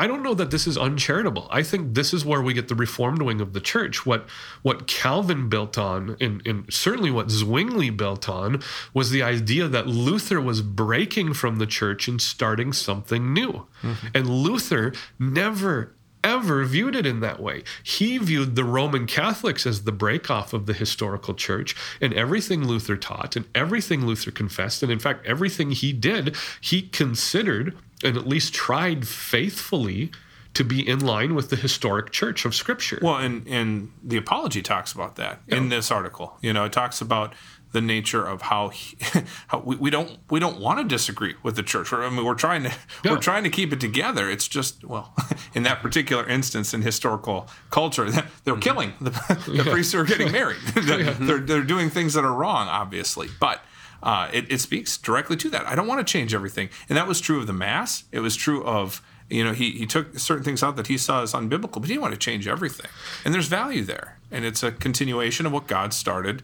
I 0.00 0.06
don't 0.06 0.22
know 0.22 0.32
that 0.32 0.50
this 0.50 0.66
is 0.66 0.78
uncharitable. 0.78 1.46
I 1.50 1.62
think 1.62 1.94
this 1.94 2.14
is 2.14 2.24
where 2.24 2.40
we 2.40 2.54
get 2.54 2.68
the 2.68 2.74
reformed 2.74 3.20
wing 3.20 3.42
of 3.42 3.52
the 3.52 3.60
church. 3.60 4.06
What 4.06 4.26
what 4.62 4.86
Calvin 4.86 5.50
built 5.50 5.76
on, 5.76 6.16
and, 6.18 6.40
and 6.46 6.72
certainly 6.72 7.10
what 7.10 7.30
Zwingli 7.30 7.90
built 7.90 8.26
on, 8.26 8.62
was 8.94 9.10
the 9.10 9.22
idea 9.22 9.68
that 9.68 9.86
Luther 9.86 10.40
was 10.40 10.62
breaking 10.62 11.34
from 11.34 11.56
the 11.56 11.66
church 11.66 12.08
and 12.08 12.18
starting 12.18 12.72
something 12.72 13.34
new. 13.34 13.66
Mm-hmm. 13.82 14.06
And 14.14 14.26
Luther 14.26 14.94
never 15.18 15.94
ever 16.22 16.64
viewed 16.64 16.94
it 16.94 17.06
in 17.06 17.20
that 17.20 17.40
way. 17.40 17.62
He 17.82 18.18
viewed 18.18 18.56
the 18.56 18.64
Roman 18.64 19.06
Catholics 19.06 19.66
as 19.66 19.84
the 19.84 19.92
breakoff 19.92 20.52
of 20.52 20.66
the 20.66 20.72
historical 20.72 21.34
church, 21.34 21.74
and 22.00 22.12
everything 22.14 22.66
Luther 22.66 22.96
taught 22.96 23.36
and 23.36 23.46
everything 23.54 24.06
Luther 24.06 24.30
confessed, 24.30 24.82
and 24.82 24.92
in 24.92 24.98
fact, 24.98 25.26
everything 25.26 25.70
he 25.70 25.92
did, 25.92 26.36
he 26.60 26.82
considered 26.82 27.76
and 28.02 28.16
at 28.16 28.26
least 28.26 28.54
tried 28.54 29.06
faithfully 29.06 30.10
to 30.54 30.64
be 30.64 30.86
in 30.86 30.98
line 30.98 31.34
with 31.34 31.50
the 31.50 31.56
historic 31.56 32.10
church 32.10 32.44
of 32.44 32.54
Scripture. 32.54 32.98
Well, 33.00 33.16
and 33.16 33.46
and 33.46 33.92
the 34.02 34.16
apology 34.16 34.62
talks 34.62 34.92
about 34.92 35.16
that 35.16 35.40
in 35.46 35.68
this 35.68 35.90
article. 35.90 36.36
You 36.40 36.52
know, 36.52 36.64
it 36.64 36.72
talks 36.72 37.00
about 37.00 37.34
the 37.72 37.80
nature 37.80 38.24
of 38.24 38.42
how, 38.42 38.68
he, 38.70 38.96
how 39.48 39.60
we, 39.60 39.76
we 39.76 39.90
don't 39.90 40.18
we 40.28 40.40
don't 40.40 40.58
want 40.60 40.80
to 40.80 40.84
disagree 40.84 41.34
with 41.42 41.54
the 41.56 41.62
church. 41.62 41.92
I 41.92 42.08
mean, 42.10 42.24
we're 42.24 42.34
trying 42.34 42.64
to 42.64 42.72
Yeah. 43.04 43.12
we're 43.12 43.18
trying 43.18 43.44
to 43.44 43.50
keep 43.50 43.72
it 43.72 43.80
together. 43.80 44.28
It's 44.28 44.48
just 44.48 44.84
well, 44.84 45.14
in 45.54 45.62
that 45.62 45.80
particular 45.82 46.26
instance 46.28 46.74
in 46.74 46.82
historical 46.82 47.48
culture, 47.70 48.10
they're 48.44 48.56
killing 48.56 48.94
the, 49.00 49.10
the 49.46 49.66
priests 49.70 49.92
who 49.92 50.00
are 50.00 50.04
getting 50.04 50.32
married. 50.32 50.58
they're, 50.74 51.12
they're 51.14 51.38
they're 51.38 51.62
doing 51.62 51.90
things 51.90 52.14
that 52.14 52.24
are 52.24 52.34
wrong, 52.34 52.68
obviously, 52.68 53.28
but. 53.40 53.62
Uh, 54.02 54.30
it, 54.32 54.50
it 54.50 54.58
speaks 54.62 54.96
directly 54.96 55.36
to 55.36 55.50
that. 55.50 55.66
I 55.66 55.74
don't 55.74 55.86
want 55.86 56.00
to 56.06 56.10
change 56.10 56.32
everything, 56.32 56.70
and 56.88 56.96
that 56.96 57.06
was 57.06 57.20
true 57.20 57.38
of 57.38 57.46
the 57.46 57.52
mass. 57.52 58.04
It 58.10 58.20
was 58.20 58.34
true 58.34 58.64
of 58.64 59.02
you 59.28 59.44
know 59.44 59.52
he 59.52 59.72
he 59.72 59.84
took 59.84 60.18
certain 60.18 60.42
things 60.42 60.62
out 60.62 60.76
that 60.76 60.86
he 60.86 60.96
saw 60.96 61.20
as 61.22 61.34
unbiblical, 61.34 61.74
but 61.74 61.82
he 61.82 61.88
didn't 61.88 62.00
want 62.00 62.14
to 62.14 62.18
change 62.18 62.48
everything. 62.48 62.86
And 63.26 63.34
there's 63.34 63.48
value 63.48 63.84
there, 63.84 64.16
and 64.30 64.46
it's 64.46 64.62
a 64.62 64.72
continuation 64.72 65.44
of 65.44 65.52
what 65.52 65.66
God 65.66 65.92
started 65.92 66.42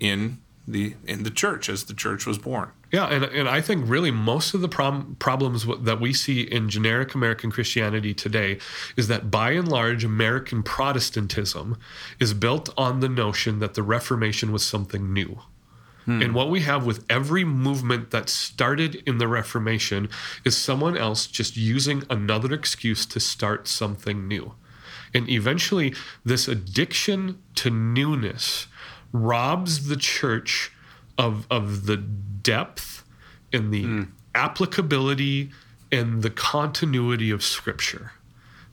in 0.00 0.38
the 0.66 0.94
in 1.06 1.22
the 1.22 1.30
church 1.30 1.68
as 1.68 1.84
the 1.84 1.94
church 1.94 2.26
was 2.26 2.38
born. 2.38 2.70
Yeah, 2.92 3.06
and, 3.06 3.24
and 3.24 3.48
I 3.48 3.60
think 3.60 3.88
really 3.88 4.10
most 4.10 4.54
of 4.54 4.60
the 4.60 4.68
problem, 4.68 5.16
problems 5.18 5.64
w- 5.64 5.82
that 5.84 6.00
we 6.00 6.12
see 6.12 6.42
in 6.42 6.68
generic 6.68 7.14
American 7.14 7.50
Christianity 7.50 8.14
today 8.14 8.58
is 8.96 9.08
that 9.08 9.30
by 9.30 9.50
and 9.52 9.68
large, 9.68 10.04
American 10.04 10.62
Protestantism 10.62 11.78
is 12.20 12.32
built 12.32 12.72
on 12.76 13.00
the 13.00 13.08
notion 13.08 13.58
that 13.58 13.74
the 13.74 13.82
Reformation 13.82 14.52
was 14.52 14.64
something 14.64 15.12
new. 15.12 15.40
Hmm. 16.04 16.22
And 16.22 16.34
what 16.34 16.48
we 16.48 16.60
have 16.60 16.86
with 16.86 17.04
every 17.10 17.44
movement 17.44 18.12
that 18.12 18.28
started 18.28 19.02
in 19.04 19.18
the 19.18 19.28
Reformation 19.28 20.08
is 20.44 20.56
someone 20.56 20.96
else 20.96 21.26
just 21.26 21.56
using 21.56 22.04
another 22.08 22.54
excuse 22.54 23.04
to 23.06 23.18
start 23.18 23.66
something 23.66 24.28
new. 24.28 24.54
And 25.12 25.28
eventually, 25.28 25.94
this 26.24 26.46
addiction 26.46 27.42
to 27.56 27.70
newness 27.70 28.68
robs 29.12 29.88
the 29.88 29.96
church 29.96 30.72
of, 31.18 31.46
of 31.50 31.86
the 31.86 31.96
depth 31.96 33.04
and 33.52 33.72
the 33.72 33.82
hmm. 33.82 34.02
applicability 34.34 35.50
and 35.92 36.22
the 36.22 36.30
continuity 36.30 37.30
of 37.30 37.42
Scripture. 37.42 38.12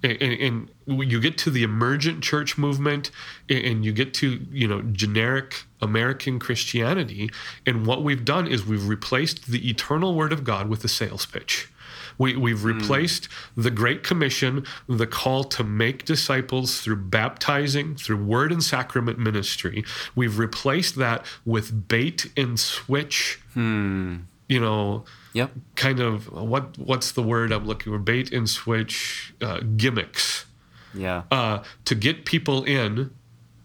And, 0.02 0.22
and, 0.22 0.70
and 0.88 1.12
you 1.12 1.22
get 1.22 1.38
to 1.40 1.50
the 1.50 1.64
emergent 1.64 2.24
church 2.24 2.58
movement, 2.58 3.10
and 3.50 3.86
you 3.86 3.94
get 3.94 4.14
to 4.16 4.46
you 4.52 4.68
know 4.68 4.82
generic 4.82 5.64
American 5.82 6.40
Christianity, 6.40 7.30
and 7.66 7.88
what 7.88 8.04
we've 8.04 8.26
done 8.26 8.46
is 8.48 8.66
we've 8.66 8.88
replaced 8.88 9.48
the 9.48 9.70
eternal 9.70 10.14
Word 10.14 10.34
of 10.34 10.44
God 10.44 10.68
with 10.68 10.84
a 10.84 10.90
sales 10.90 11.26
pitch. 11.26 11.70
We, 12.18 12.36
we've 12.36 12.64
replaced 12.64 13.28
the 13.56 13.72
Great 13.72 14.04
Commission, 14.04 14.66
the 14.88 15.08
call 15.08 15.44
to 15.46 15.64
make 15.64 16.06
disciples 16.06 16.82
through 16.82 16.98
baptizing, 16.98 17.96
through 17.96 18.24
word 18.24 18.52
and 18.52 18.64
sacrament 18.64 19.20
ministry. 19.20 19.84
We've 20.16 20.38
replaced 20.38 20.96
that 20.98 21.26
with 21.46 21.88
bait 21.88 22.32
and 22.38 22.60
switch, 22.60 23.40
you 23.56 24.60
know, 24.60 25.06
Yep. 25.34 25.52
kind 25.76 26.00
of 26.00 26.32
what 26.32 26.78
what's 26.78 27.12
the 27.12 27.24
word 27.24 27.52
I'm 27.52 27.66
looking 27.66 27.92
for? 27.92 27.98
Bait 28.00 28.32
and 28.32 28.48
switch 28.48 29.34
uh, 29.42 29.62
gimmicks 29.78 30.46
Yeah. 30.94 31.24
uh, 31.32 31.64
to 31.86 31.96
get 31.96 32.26
people 32.26 32.64
in 32.64 33.10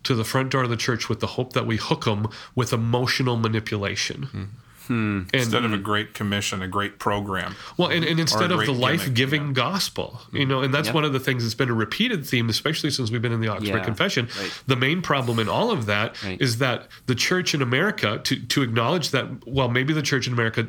to 0.04 0.14
the 0.14 0.24
front 0.24 0.50
door 0.50 0.62
of 0.62 0.70
the 0.70 0.76
church 0.78 1.10
with 1.10 1.20
the 1.20 1.26
hope 1.26 1.52
that 1.52 1.66
we 1.66 1.76
hook 1.76 2.04
them 2.06 2.28
with 2.54 2.72
emotional 2.72 3.36
manipulation. 3.36 4.56
Hmm. 4.88 5.18
And, 5.32 5.34
Instead 5.34 5.64
of 5.64 5.72
a 5.72 5.78
great 5.78 6.14
commission, 6.14 6.62
a 6.62 6.68
great 6.68 6.98
program. 6.98 7.54
well, 7.76 7.88
and, 7.88 8.04
and 8.04 8.18
instead 8.18 8.50
of 8.50 8.64
the 8.64 8.72
life 8.72 9.12
giving 9.14 9.48
yeah. 9.48 9.52
gospel, 9.52 10.20
you 10.32 10.42
hmm. 10.42 10.48
know, 10.48 10.62
and 10.62 10.74
that's 10.74 10.88
Yep. 10.88 10.94
one 10.94 11.04
of 11.04 11.12
the 11.12 11.20
things 11.20 11.44
that's 11.44 11.54
been 11.54 11.68
a 11.68 11.74
repeated 11.74 12.26
theme, 12.26 12.48
especially 12.48 12.90
since 12.90 13.10
we've 13.10 13.22
been 13.22 13.32
in 13.32 13.40
the 13.40 13.48
Augsburg 13.48 13.80
Yeah, 13.80 13.84
Confession. 13.84 14.28
right. 14.38 14.62
The 14.66 14.76
main 14.76 15.02
problem 15.02 15.38
in 15.38 15.48
all 15.48 15.70
of 15.70 15.86
that 15.86 16.16
is 16.24 16.54
Right. 16.54 16.58
that 16.60 16.88
the 17.06 17.14
church 17.14 17.54
in 17.54 17.60
America, 17.62 18.20
to, 18.24 18.36
to 18.46 18.62
acknowledge 18.62 19.10
that, 19.10 19.46
well, 19.46 19.68
maybe 19.68 19.92
the 19.92 20.02
church 20.02 20.26
in 20.26 20.32
America 20.32 20.66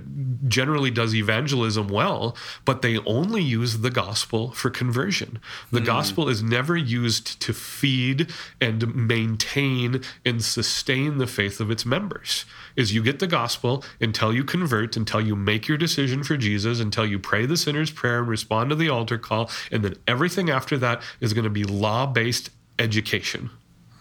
generally 0.47 0.91
does 0.91 1.15
evangelism 1.15 1.87
well, 1.87 2.35
but 2.65 2.81
they 2.81 2.97
only 2.99 3.41
use 3.41 3.79
the 3.79 3.89
gospel 3.89 4.51
for 4.51 4.69
conversion. 4.69 5.39
The 5.71 5.79
hmm. 5.79 5.85
gospel 5.85 6.27
is 6.27 6.43
never 6.43 6.75
used 6.75 7.39
to 7.41 7.53
feed 7.53 8.29
and 8.59 8.93
maintain 8.93 10.01
and 10.25 10.43
sustain 10.43 11.17
the 11.17 11.27
faith 11.27 11.61
of 11.61 11.71
its 11.71 11.85
members. 11.85 12.45
Is 12.75 12.93
you 12.93 13.01
get 13.01 13.19
the 13.19 13.27
gospel 13.27 13.83
until 14.09 14.33
you 14.33 14.43
convert, 14.43 14.97
until 14.97 15.21
you 15.21 15.35
make 15.35 15.67
your 15.67 15.77
decision 15.77 16.23
for 16.23 16.35
Jesus, 16.35 16.79
until 16.79 17.05
you 17.05 17.19
pray 17.19 17.45
the 17.45 17.55
sinner's 17.55 17.91
prayer 17.91 18.19
and 18.19 18.27
respond 18.27 18.71
to 18.71 18.75
the 18.75 18.89
altar 18.89 19.19
call, 19.19 19.43
and 19.71 19.83
then 19.83 19.95
everything 20.07 20.49
after 20.49 20.75
that 20.79 21.03
is 21.19 21.31
going 21.33 21.43
to 21.43 21.49
be 21.61 21.63
law-based 21.63 22.49
education 22.79 23.51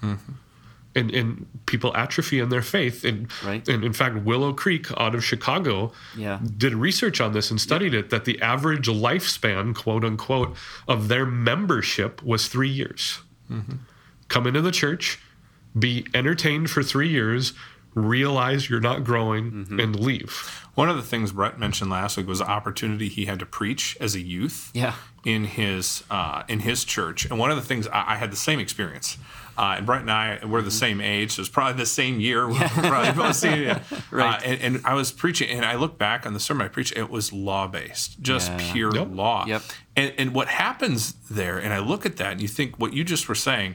mm-hmm. 0.02 0.32
and, 0.94 1.10
and 1.10 1.46
people 1.66 1.94
atrophy 1.94 2.38
in 2.40 2.48
their 2.48 2.62
faith. 2.62 3.04
And, 3.04 3.28
Right. 3.44 3.68
and 3.68 3.84
in 3.84 3.92
fact, 3.92 4.14
Willow 4.30 4.54
Creek 4.54 4.86
out 4.96 5.14
of 5.14 5.22
Chicago 5.22 5.92
Yeah. 6.16 6.38
did 6.56 6.72
research 6.74 7.20
on 7.20 7.34
this 7.34 7.50
and 7.50 7.60
studied 7.60 7.92
it 7.92 8.08
that 8.08 8.24
the 8.24 8.40
average 8.40 8.88
lifespan, 8.88 9.74
quote 9.74 10.04
unquote, 10.04 10.56
of 10.86 11.08
their 11.08 11.26
membership 11.26 12.22
was 12.22 12.48
three 12.48 12.70
years. 12.70 13.20
Mm-hmm. 13.52 13.76
Come 14.28 14.46
into 14.46 14.62
the 14.62 14.72
church, 14.72 15.18
be 15.78 16.06
entertained 16.14 16.70
for 16.70 16.82
three 16.82 17.10
years, 17.10 17.52
realize 18.06 18.68
you're 18.70 18.80
not 18.80 19.04
growing, 19.04 19.66
and 19.70 19.98
leave. 19.98 20.30
One 20.74 20.88
of 20.88 20.96
the 20.96 21.02
things 21.02 21.32
Brett 21.32 21.58
mentioned 21.58 21.90
last 21.90 22.16
week 22.16 22.26
was 22.28 22.38
the 22.38 22.48
opportunity 22.48 23.08
he 23.08 23.24
had 23.24 23.38
to 23.40 23.46
preach 23.46 23.96
as 24.00 24.14
a 24.14 24.20
youth. 24.20 24.70
Yeah. 24.74 24.94
In 25.24 25.44
his 25.44 26.04
uh, 26.10 26.44
in 26.48 26.60
his 26.60 26.84
church, 26.84 27.24
and 27.26 27.38
one 27.38 27.50
of 27.50 27.56
the 27.56 27.62
things 27.62 27.86
I, 27.88 28.12
I 28.12 28.16
had 28.16 28.30
the 28.30 28.36
same 28.36 28.60
experience. 28.60 29.18
Uh, 29.58 29.74
and 29.78 29.84
Brett 29.86 30.02
and 30.02 30.10
I 30.10 30.38
were 30.46 30.62
the 30.62 30.70
same 30.70 31.00
age, 31.00 31.32
so 31.32 31.40
it 31.40 31.42
was 31.42 31.48
probably 31.48 31.72
the 31.82 31.84
same 31.86 32.20
year. 32.20 32.46
We 32.46 32.54
were 32.54 32.58
probably 32.68 33.10
both 33.10 33.34
senior. 33.34 33.82
Right. 34.12 34.36
Uh, 34.40 34.44
and, 34.46 34.60
and 34.76 34.86
I 34.86 34.94
was 34.94 35.10
preaching, 35.10 35.50
and 35.50 35.64
I 35.66 35.74
look 35.74 35.98
back 35.98 36.24
on 36.26 36.32
the 36.32 36.38
sermon 36.40 36.64
I 36.64 36.68
preached. 36.68 36.96
It 36.96 37.10
was 37.10 37.32
law 37.32 37.66
based, 37.66 38.22
just 38.22 38.52
Yeah. 38.52 38.72
pure 38.72 38.94
Yep. 38.94 39.08
law. 39.10 39.44
Yep. 39.46 39.62
And, 39.96 40.14
and 40.16 40.32
what 40.34 40.46
happens 40.46 41.14
there, 41.28 41.58
and 41.58 41.74
I 41.74 41.80
look 41.80 42.06
at 42.06 42.18
that, 42.18 42.32
and 42.32 42.40
you 42.40 42.46
think 42.46 42.78
what 42.78 42.92
you 42.94 43.02
just 43.02 43.28
were 43.28 43.34
saying, 43.34 43.74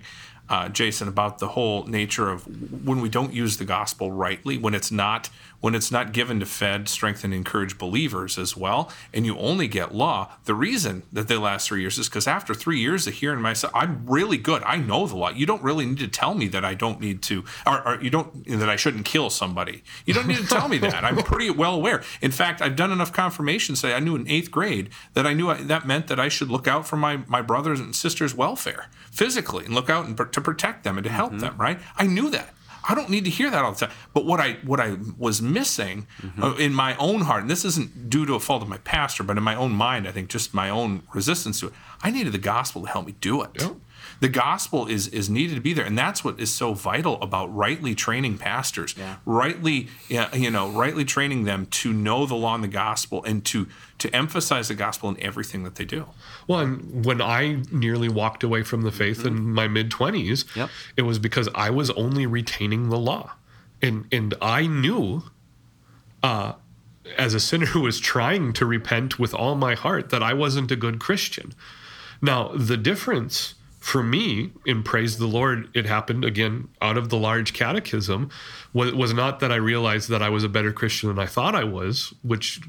uh, 0.50 0.70
Jason, 0.70 1.08
about 1.08 1.40
the 1.40 1.50
whole 1.50 1.86
nature 1.86 2.30
of 2.30 2.46
when 2.86 3.02
we 3.02 3.10
don't 3.10 3.34
use 3.34 3.58
the 3.58 3.66
gospel 3.66 4.12
rightly, 4.12 4.58
when 4.58 4.74
it's 4.74 4.92
not 4.92 5.30
when 5.64 5.76
it's 5.76 5.94
not 5.94 6.12
given 6.12 6.42
to 6.42 6.46
fed, 6.46 6.90
strengthen, 6.90 7.32
encourage 7.32 7.78
believers 7.78 8.38
as 8.38 8.58
well, 8.58 8.92
and 9.14 9.26
you 9.26 9.38
only 9.38 9.66
get 9.66 9.96
law. 9.96 10.30
The 10.44 10.54
reason 10.54 11.04
that 11.14 11.30
they 11.30 11.38
last 11.38 11.70
three 11.70 11.80
years 11.80 11.98
is 11.98 12.10
because 12.10 12.28
after 12.28 12.54
three 12.54 12.82
years 12.82 13.08
of 13.08 13.14
hearing 13.14 13.42
myself, 13.42 13.72
I'm 13.74 14.04
really 14.06 14.36
good. 14.36 14.62
I 14.64 14.76
know 14.76 15.08
the 15.08 15.16
law. 15.16 15.30
You 15.30 15.46
don't 15.46 15.64
really 15.64 15.86
need 15.86 16.00
to 16.00 16.10
tell 16.10 16.34
me 16.34 16.50
that 16.50 16.66
I 16.66 16.74
don't 16.74 17.00
need 17.00 17.22
to, 17.24 17.46
or, 17.66 17.88
or 17.88 18.02
you 18.02 18.10
don't 18.10 18.46
that 18.46 18.70
I 18.70 18.76
shouldn't 18.76 19.06
kill 19.06 19.30
somebody. 19.30 19.86
You 20.06 20.14
don't 20.14 20.28
need 20.28 20.40
to 20.40 20.48
tell 20.48 20.68
me 20.68 20.80
that. 20.80 21.06
I'm 21.06 21.16
pretty 21.16 21.50
well 21.50 21.76
aware. 21.76 22.04
In 22.22 22.32
fact, 22.32 22.62
I've 22.62 22.76
done 22.76 22.92
enough 22.92 23.14
confirmation. 23.14 23.78
Say 23.78 23.94
I 23.94 24.00
knew 24.00 24.18
in 24.18 24.28
eighth 24.28 24.52
grade 24.52 24.90
that 25.14 25.26
I 25.26 25.32
knew 25.32 25.50
I, 25.50 25.64
that 25.64 25.88
meant 25.88 26.08
that 26.08 26.20
I 26.20 26.28
should 26.28 26.50
look 26.50 26.68
out 26.68 26.86
for 26.86 26.98
my 26.98 27.22
my 27.28 27.42
brothers 27.42 27.80
and 27.80 27.96
sisters' 27.96 28.36
welfare 28.36 28.90
physically 29.14 29.66
and 29.66 29.74
look 29.74 29.90
out 29.90 30.06
and, 30.06 30.18
pr- 30.18 30.24
to 30.24 30.42
protect 30.42 30.84
them 30.84 30.98
and 30.98 31.04
to 31.06 31.12
help 31.12 31.32
them. 31.38 31.56
Right? 31.58 31.80
I 31.96 32.06
knew 32.08 32.30
that. 32.32 32.54
I 32.90 32.96
don't 32.96 33.10
need 33.10 33.24
to 33.24 33.30
hear 33.32 33.50
that 33.50 33.64
all 33.64 33.72
the 33.72 33.86
time. 33.86 33.96
But 34.14 34.26
what 34.26 34.40
I 34.42 34.54
what 34.64 34.80
I 34.82 34.98
was 35.18 35.42
missing 35.42 36.06
uh, 36.42 36.56
in 36.56 36.74
my 36.74 36.98
own 36.98 37.22
heart, 37.22 37.42
and 37.44 37.50
this 37.50 37.64
isn't 37.64 38.10
due 38.10 38.26
to 38.26 38.34
a 38.34 38.40
fault 38.42 38.62
of 38.62 38.68
my 38.68 38.80
pastor, 38.80 39.24
but 39.24 39.38
in 39.38 39.44
my 39.44 39.56
own 39.56 39.72
mind, 39.72 40.06
I 40.06 40.12
think 40.12 40.28
just 40.30 40.54
my 40.54 40.70
own 40.70 41.04
resistance 41.14 41.62
to 41.62 41.68
it. 41.68 41.74
I 42.02 42.12
needed 42.12 42.34
the 42.34 42.40
gospel 42.40 42.82
to 42.82 42.90
help 42.90 43.06
me 43.06 43.16
do 43.22 43.42
it. 43.44 43.52
Yep. 43.62 43.76
The 44.20 44.30
gospel 44.30 44.88
is 44.88 45.08
is 45.10 45.30
needed 45.30 45.56
to 45.56 45.62
be 45.62 45.74
there, 45.74 45.86
and 45.86 45.98
that's 45.98 46.24
what 46.24 46.40
is 46.40 46.52
so 46.52 46.74
vital 46.74 47.22
about 47.22 47.54
rightly 47.54 47.94
training 47.96 48.38
pastors, 48.38 48.96
Yeah. 48.98 49.16
rightly 49.26 49.88
you 50.10 50.52
know, 50.52 50.70
rightly 50.70 51.06
training 51.06 51.44
them 51.44 51.66
to 51.68 51.92
know 51.94 52.26
the 52.26 52.36
law 52.36 52.56
and 52.56 52.64
the 52.64 52.68
gospel, 52.68 53.24
and 53.24 53.44
to 53.46 53.68
to 54.00 54.14
emphasize 54.16 54.68
the 54.68 54.76
gospel 54.76 55.10
in 55.10 55.20
everything 55.22 55.64
that 55.64 55.76
they 55.76 55.86
do. 55.86 56.08
Well, 56.48 56.60
and 56.60 57.06
when 57.06 57.22
I 57.22 57.62
nearly 57.72 58.10
walked 58.10 58.44
away 58.44 58.64
from 58.64 58.82
the 58.82 58.92
faith 58.92 59.26
in 59.26 59.52
my 59.54 59.68
mid 59.68 59.90
20s, 59.90 60.46
Yep. 60.56 60.70
it 60.98 61.02
was 61.04 61.20
because 61.20 61.50
I 61.56 61.70
was 61.70 61.90
only 61.92 62.26
retaining 62.26 62.90
the 62.90 62.98
law. 63.00 63.34
And 63.82 64.06
and 64.12 64.34
I 64.42 64.68
knew 64.68 65.24
uh 66.22 66.54
as 67.18 67.34
a 67.34 67.40
sinner 67.40 67.66
who 67.66 67.82
was 67.82 68.00
trying 68.00 68.54
to 68.54 68.66
repent 68.66 69.20
with 69.20 69.34
all 69.34 69.56
my 69.56 69.76
heart 69.76 70.10
that 70.10 70.24
I 70.24 70.34
wasn't 70.34 70.72
a 70.72 70.76
good 70.78 71.00
Christian. 71.00 71.54
Now, 72.22 72.52
the 72.56 72.78
difference 72.78 73.56
for 73.84 74.02
me 74.02 74.50
in 74.66 74.82
praise 74.82 75.18
the 75.18 75.28
Lord, 75.28 75.70
it 75.74 75.86
happened 75.86 76.24
again 76.24 76.70
out 76.82 76.98
of 76.98 77.10
the 77.10 77.18
large 77.18 77.52
catechism, 77.52 78.30
was, 78.72 78.94
was 78.94 79.14
not 79.14 79.42
that 79.42 79.52
I 79.52 79.58
realized 79.58 80.08
that 80.08 80.22
I 80.22 80.30
was 80.30 80.46
a 80.46 80.48
better 80.48 80.72
Christian 80.72 81.10
than 81.10 81.20
I 81.20 81.26
thought 81.26 81.54
I 81.54 81.66
was, 81.66 82.14
which 82.22 82.62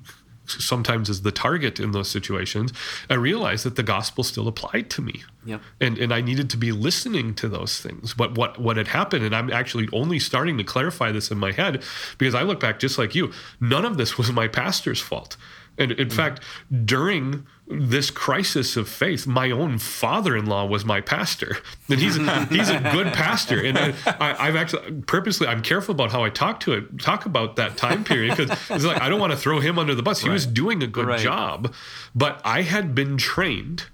sometimes 0.44 1.09
is 1.09 1.23
the 1.23 1.30
target 1.30 1.78
in 1.78 1.92
those 1.92 2.11
situations. 2.11 2.73
I 3.09 3.14
realized 3.14 3.64
that 3.64 3.76
the 3.76 3.85
gospel 3.85 4.25
still 4.25 4.49
applied 4.49 4.90
to 4.90 5.02
me. 5.02 5.23
Yep. 5.44 5.61
And, 5.80 5.99
and 5.99 6.12
I 6.12 6.21
needed 6.21 6.50
to 6.50 6.56
be 6.56 6.73
listening 6.73 7.37
to 7.37 7.49
those 7.49 7.80
things. 7.80 8.12
But 8.12 8.37
what, 8.37 8.59
what 8.59 8.76
had 8.76 8.88
happened, 8.88 9.25
and 9.25 9.37
I'm 9.37 9.52
actually 9.52 9.88
only 9.92 10.18
starting 10.18 10.59
to 10.59 10.64
clarify 10.64 11.12
this 11.12 11.30
in 11.30 11.38
my 11.38 11.52
head 11.52 11.85
because 12.18 12.35
I 12.35 12.42
look 12.42 12.59
back 12.59 12.80
just 12.80 12.99
like 12.99 13.14
you, 13.14 13.30
none 13.61 13.85
of 13.85 13.99
this 13.99 14.18
was 14.18 14.33
my 14.33 14.49
pastor's 14.49 15.00
fault. 15.00 15.37
And 15.78 15.92
in 15.92 16.09
mm-hmm. 16.09 16.16
fact, 16.16 16.42
during 16.85 17.47
this 17.66 18.11
crisis 18.11 18.76
of 18.76 18.88
faith, 18.88 19.26
my 19.26 19.50
own 19.50 19.78
father-in-law 19.78 20.66
was 20.66 20.85
my 20.85 21.00
pastor, 21.00 21.56
and 21.88 21.99
he's 21.99 22.16
he's 22.16 22.68
a 22.68 22.78
good 22.92 23.12
pastor. 23.14 23.59
And 23.64 23.78
I, 23.78 23.94
I, 24.06 24.49
I've 24.49 24.56
actually 24.56 25.00
purposely 25.02 25.47
I'm 25.47 25.62
careful 25.62 25.94
about 25.94 26.12
how 26.12 26.23
I 26.25 26.28
talk 26.30 26.61
to 26.61 26.75
it, 26.75 26.99
talk 27.00 27.25
about 27.25 27.56
that 27.56 27.76
time 27.78 28.04
period 28.04 28.37
because 28.37 28.50
it's 28.71 28.85
like 28.85 29.00
I 29.00 29.09
don't 29.09 29.21
want 29.21 29.33
to 29.33 29.38
throw 29.38 29.61
him 29.61 29.78
under 29.78 29.94
the 29.94 30.02
bus. 30.02 30.21
He 30.21 30.28
was 30.28 30.47
doing 30.47 30.83
a 30.83 30.87
good 30.87 31.06
Right. 31.06 31.18
job, 31.21 31.73
but 32.14 32.40
I 32.44 32.62
had 32.62 32.94
been 32.94 33.16
trained 33.16 33.87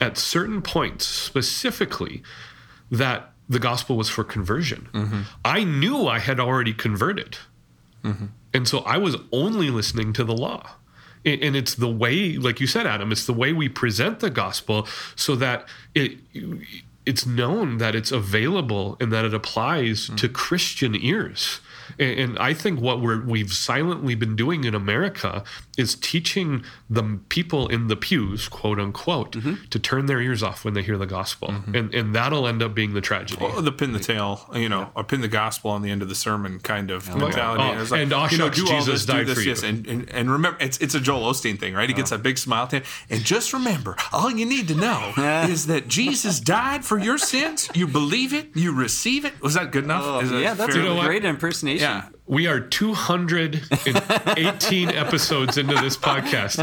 at 0.00 0.16
certain 0.16 0.62
points 0.62 1.06
specifically 1.06 2.22
that 2.90 3.32
the 3.48 3.58
gospel 3.58 3.96
was 3.96 4.08
for 4.08 4.24
conversion. 4.24 4.88
Mm-hmm. 4.92 5.20
I 5.44 5.64
knew 5.64 6.06
I 6.06 6.18
had 6.20 6.38
already 6.40 6.72
converted. 6.72 7.38
Mm-hmm. 8.04 8.26
And 8.54 8.68
so 8.68 8.78
I 8.80 8.98
was 8.98 9.16
only 9.32 9.70
listening 9.70 10.12
to 10.14 10.24
the 10.24 10.34
law. 10.34 10.70
And 11.24 11.54
it's 11.54 11.74
the 11.74 11.88
way, 11.88 12.32
like 12.32 12.60
you 12.60 12.66
said, 12.66 12.86
Adam, 12.86 13.12
it's 13.12 13.26
the 13.26 13.32
way 13.32 13.52
we 13.52 13.68
present 13.68 14.18
the 14.20 14.30
gospel 14.30 14.88
so 15.14 15.36
that 15.36 15.68
it 15.94 16.18
it's 17.04 17.26
known 17.26 17.78
that 17.78 17.94
it's 17.94 18.12
available 18.12 18.96
and 19.00 19.12
that 19.12 19.24
it 19.24 19.34
applies 19.34 20.06
mm-hmm. 20.06 20.16
to 20.16 20.28
Christian 20.28 20.94
ears. 20.94 21.60
And, 21.98 22.18
and 22.18 22.38
I 22.38 22.54
think 22.54 22.80
what 22.80 23.00
we're 23.00 23.24
we've 23.24 23.52
silently 23.52 24.14
been 24.14 24.36
doing 24.36 24.64
in 24.64 24.74
America 24.74 25.44
is 25.78 25.94
teaching 25.94 26.64
the 26.88 27.20
people 27.28 27.68
in 27.68 27.88
the 27.88 27.96
pews, 27.96 28.48
quote 28.48 28.78
unquote, 28.78 29.32
mm-hmm. 29.32 29.64
to 29.70 29.78
turn 29.78 30.06
their 30.06 30.20
ears 30.20 30.42
off 30.42 30.64
when 30.64 30.74
they 30.74 30.82
hear 30.82 30.98
the 30.98 31.06
gospel, 31.06 31.48
mm-hmm. 31.48 31.74
and 31.74 31.94
and 31.94 32.14
that'll 32.14 32.46
end 32.46 32.62
up 32.62 32.74
being 32.74 32.94
the 32.94 33.00
tragedy. 33.00 33.44
Or 33.44 33.62
the 33.62 33.72
pin 33.72 33.92
the 33.92 34.00
tail, 34.00 34.48
you 34.54 34.68
know, 34.68 34.90
or 34.94 35.04
pin 35.04 35.20
the 35.20 35.28
gospel 35.28 35.70
on 35.70 35.82
the 35.82 35.90
end 35.90 36.02
of 36.02 36.08
the 36.08 36.14
sermon 36.14 36.60
kind 36.60 36.90
of 36.90 37.08
mentality. 37.16 37.64
Oh, 37.64 37.82
it's 37.82 37.92
and, 37.92 38.12
oh, 38.12 38.26
you 38.30 38.38
know, 38.38 38.46
shucks, 38.46 38.56
do 38.56 38.62
all 38.62 38.80
Jesus 38.80 39.06
this, 39.06 39.16
do 39.16 39.24
this, 39.24 39.34
for 39.34 39.40
you. 39.40 39.48
yes, 39.50 39.62
and, 39.62 39.86
and 39.86 40.08
and 40.10 40.30
remember, 40.30 40.58
it's 40.60 40.78
it's 40.78 40.94
a 40.94 41.00
Joel 41.00 41.32
Osteen 41.32 41.58
thing, 41.58 41.74
right? 41.74 41.88
He 41.88 41.94
gets 41.94 42.10
that 42.10 42.22
big 42.22 42.38
smile 42.38 42.66
to 42.68 42.82
and 43.10 43.24
just 43.24 43.52
remember, 43.52 43.96
all 44.12 44.30
you 44.30 44.46
need 44.46 44.68
to 44.68 44.74
know 44.74 45.12
is 45.48 45.66
that 45.66 45.88
Jesus 45.88 46.40
died 46.40 46.84
for 46.84 46.98
your 46.98 47.18
sins. 47.18 47.70
You 47.74 47.86
believe 47.86 48.32
it, 48.32 48.48
you 48.54 48.74
receive 48.74 49.24
it. 49.24 49.40
Was 49.40 49.54
that 49.54 49.70
good 49.70 49.84
enough? 49.84 50.02
Oh, 50.04 50.38
yeah, 50.38 50.54
that's 50.54 50.74
fair? 50.74 50.86
a 50.86 51.00
great 51.00 51.24
impersonation. 51.24 51.81
Yeah. 51.82 52.08
we 52.26 52.46
are 52.46 52.60
218 52.60 54.88
episodes 54.90 55.58
into 55.58 55.74
this 55.74 55.96
podcast, 55.96 56.58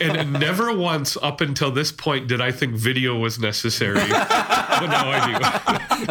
and 0.00 0.32
never 0.32 0.74
once 0.74 1.16
up 1.20 1.40
until 1.40 1.70
this 1.70 1.92
point 1.92 2.26
did 2.28 2.40
I 2.40 2.52
think 2.52 2.74
video 2.74 3.18
was 3.18 3.38
necessary. 3.38 4.00
but 4.08 4.86
now 4.86 5.10
I 5.10 5.26
do. 5.26 5.34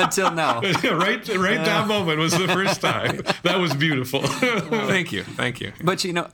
Until 0.01 0.31
now. 0.31 0.61
right, 0.61 1.27
right. 1.29 1.65
That 1.65 1.87
moment 1.87 2.19
was 2.19 2.37
the 2.37 2.47
first 2.47 2.81
time. 2.81 3.21
That 3.43 3.59
was 3.59 3.73
beautiful. 3.73 4.21
Thank 4.21 5.11
you, 5.11 5.23
thank 5.23 5.61
you. 5.61 5.73
But 5.83 6.03
you 6.03 6.13
know, 6.13 6.27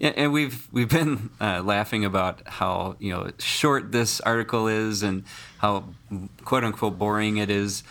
and 0.00 0.32
we've 0.32 0.68
we've 0.72 0.88
been 0.88 1.30
uh, 1.40 1.62
laughing 1.62 2.04
about 2.04 2.46
how 2.46 2.96
you 2.98 3.12
know 3.12 3.30
short 3.38 3.92
this 3.92 4.20
article 4.20 4.68
is 4.68 5.02
and 5.02 5.24
how 5.58 5.84
quote 6.44 6.64
unquote 6.64 6.98
boring 6.98 7.36
it 7.36 7.50
is, 7.50 7.82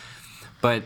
but 0.60 0.82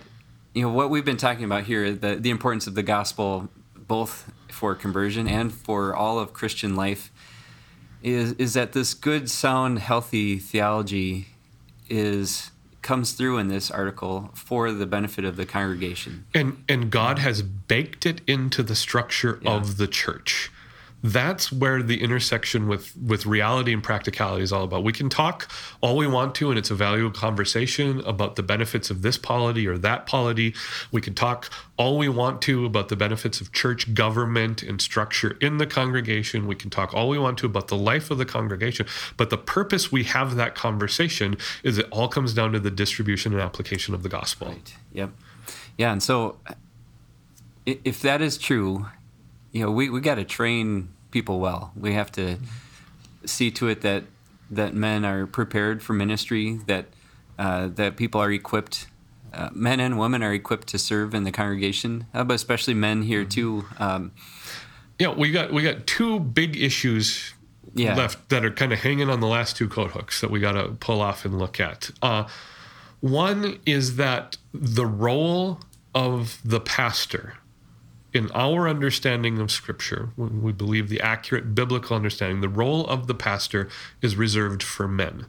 you 0.57 0.63
know 0.63 0.71
what 0.71 0.89
we've 0.89 1.05
been 1.05 1.19
talking 1.19 1.45
about 1.45 1.65
here 1.65 1.93
the 1.93 2.17
the 2.17 2.31
importance 2.31 2.67
of 2.67 2.75
the 2.75 2.83
gospel 2.83 3.49
both 3.77 4.33
for 4.51 4.75
conversion 4.75 5.29
and 5.29 5.53
for 5.53 5.95
all 5.95 6.19
of 6.19 6.33
Christian 6.33 6.75
life 6.75 7.13
is 8.03 8.33
is 8.35 8.55
that 8.55 8.73
this 8.73 8.95
good 8.95 9.31
sound 9.31 9.79
healthy 9.81 10.39
theology 10.39 11.27
is 11.91 12.51
comes 12.81 13.13
through 13.13 13.37
in 13.37 13.49
this 13.49 13.71
article 13.71 14.31
for 14.35 14.73
the 14.73 14.87
benefit 14.87 15.25
of 15.25 15.37
the 15.37 15.45
congregation. 15.45 16.25
And 16.33 16.63
and 16.69 16.91
God 16.91 17.19
has 17.19 17.43
baked 17.43 18.07
it 18.07 18.21
into 18.27 18.63
the 18.63 18.77
structure 18.77 19.39
Yeah. 19.43 19.57
of 19.57 19.77
the 19.77 19.87
church. 19.87 20.51
That's 21.07 21.53
where 21.53 21.83
the 21.83 22.03
intersection 22.03 22.67
with 22.67 22.97
with 22.97 23.27
reality 23.27 23.73
and 23.73 23.83
practicality 23.83 24.43
is 24.43 24.53
all 24.53 24.65
about. 24.65 24.83
We 24.83 24.93
can 24.93 25.09
talk 25.09 25.49
all 25.81 25.97
we 25.97 26.07
want 26.07 26.35
to, 26.37 26.51
and 26.51 26.59
it's 26.59 26.71
a 26.71 26.75
valuable 26.75 27.13
conversation 27.13 28.01
about 28.01 28.35
the 28.35 28.43
benefits 28.43 28.91
of 28.91 29.03
this 29.03 29.17
polity 29.17 29.69
or 29.69 29.79
that 29.79 30.07
polity. 30.07 30.55
We 30.91 31.01
can 31.01 31.15
talk 31.15 31.51
all 31.77 31.97
we 31.97 32.09
want 32.09 32.43
to 32.43 32.67
about 32.67 32.89
the 32.89 32.97
benefits 32.97 33.41
of 33.41 33.53
church 33.53 33.95
government 33.95 34.65
and 34.65 34.81
structure 34.81 35.37
in 35.41 35.59
the 35.59 35.67
congregation. 35.67 36.49
We 36.49 36.57
can 36.57 36.71
talk 36.71 36.93
all 36.93 37.09
we 37.09 37.19
want 37.19 37.39
to 37.39 37.47
about 37.47 37.69
the 37.69 37.77
life 37.77 38.11
of 38.11 38.19
the 38.19 38.27
congregation. 38.27 38.87
But 39.17 39.31
the 39.31 39.39
purpose 39.39 39.93
we 39.93 40.05
have 40.05 40.35
that 40.35 40.57
conversation 40.57 41.37
is 41.63 41.79
it 41.79 41.87
all 41.93 42.09
comes 42.09 42.35
down 42.35 42.53
to 42.53 42.59
the 42.59 42.71
distribution 42.71 43.33
and 43.33 43.41
application 43.41 43.95
of 43.95 44.03
the 44.03 44.09
gospel. 44.09 44.49
Right. 44.49 44.75
Yep. 44.93 45.11
Yeah, 45.79 45.93
and 45.93 46.03
so 46.03 46.39
if 47.65 48.03
that 48.03 48.23
is 48.23 48.39
true, 48.39 48.87
you 49.53 49.63
know, 49.63 49.71
we, 49.71 49.91
we 49.91 50.01
got 50.01 50.17
to 50.17 50.25
train 50.25 50.89
people 51.17 51.41
well. 51.41 51.73
We 51.75 51.95
have 51.95 52.13
to 52.13 52.37
see 53.25 53.51
to 53.53 53.69
it 53.69 53.81
that 53.81 54.05
that 54.51 54.75
men 54.75 55.03
are 55.03 55.27
prepared 55.27 55.83
for 55.83 55.95
ministry, 55.95 56.61
that 56.67 56.85
uh, 57.39 57.69
that 57.69 57.97
people 57.97 58.21
are 58.21 58.31
equipped, 58.31 58.87
uh, 59.33 59.49
men 59.55 59.81
and 59.81 59.99
women 59.99 60.23
are 60.23 60.35
equipped 60.35 60.67
to 60.69 60.79
serve 60.79 61.15
in 61.15 61.25
the 61.25 61.33
congregation, 61.33 62.05
uh, 62.13 62.23
but 62.23 62.35
especially 62.35 62.75
men 62.75 63.01
here 63.03 63.25
too. 63.25 63.65
Um, 63.79 64.13
Yeah, 64.99 65.15
we 65.15 65.31
got 65.31 65.55
we 65.55 65.63
got 65.63 65.87
two 65.87 66.21
big 66.21 66.55
issues 66.69 67.33
Yeah. 67.75 67.97
left 67.97 68.29
that 68.29 68.45
are 68.45 68.51
kind 68.51 68.73
of 68.75 68.81
hanging 68.81 69.09
on 69.09 69.21
the 69.21 69.27
last 69.27 69.57
two 69.57 69.69
coat 69.69 69.93
hooks 69.93 70.21
that 70.21 70.31
we 70.31 70.39
got 70.41 70.53
to 70.53 70.65
pull 70.87 71.01
off 71.01 71.25
and 71.25 71.39
look 71.39 71.59
at. 71.61 71.91
Uh, 72.03 72.25
one 73.01 73.59
is 73.65 73.97
that 73.97 74.37
the 74.53 74.87
role 74.87 75.61
of 75.95 76.39
the 76.45 76.61
pastor 76.61 77.35
in 78.17 78.31
our 78.33 78.67
understanding 78.67 79.39
of 79.39 79.51
Scripture, 79.51 80.09
when 80.17 80.43
we 80.43 80.51
believe 80.51 80.89
the 80.89 81.01
accurate 81.03 81.55
biblical 81.55 81.95
understanding, 81.95 82.41
the 82.41 82.49
role 82.49 82.87
of 82.87 83.07
the 83.07 83.15
pastor 83.15 83.69
is 84.01 84.17
reserved 84.17 84.63
for 84.63 84.89
men. 84.89 85.27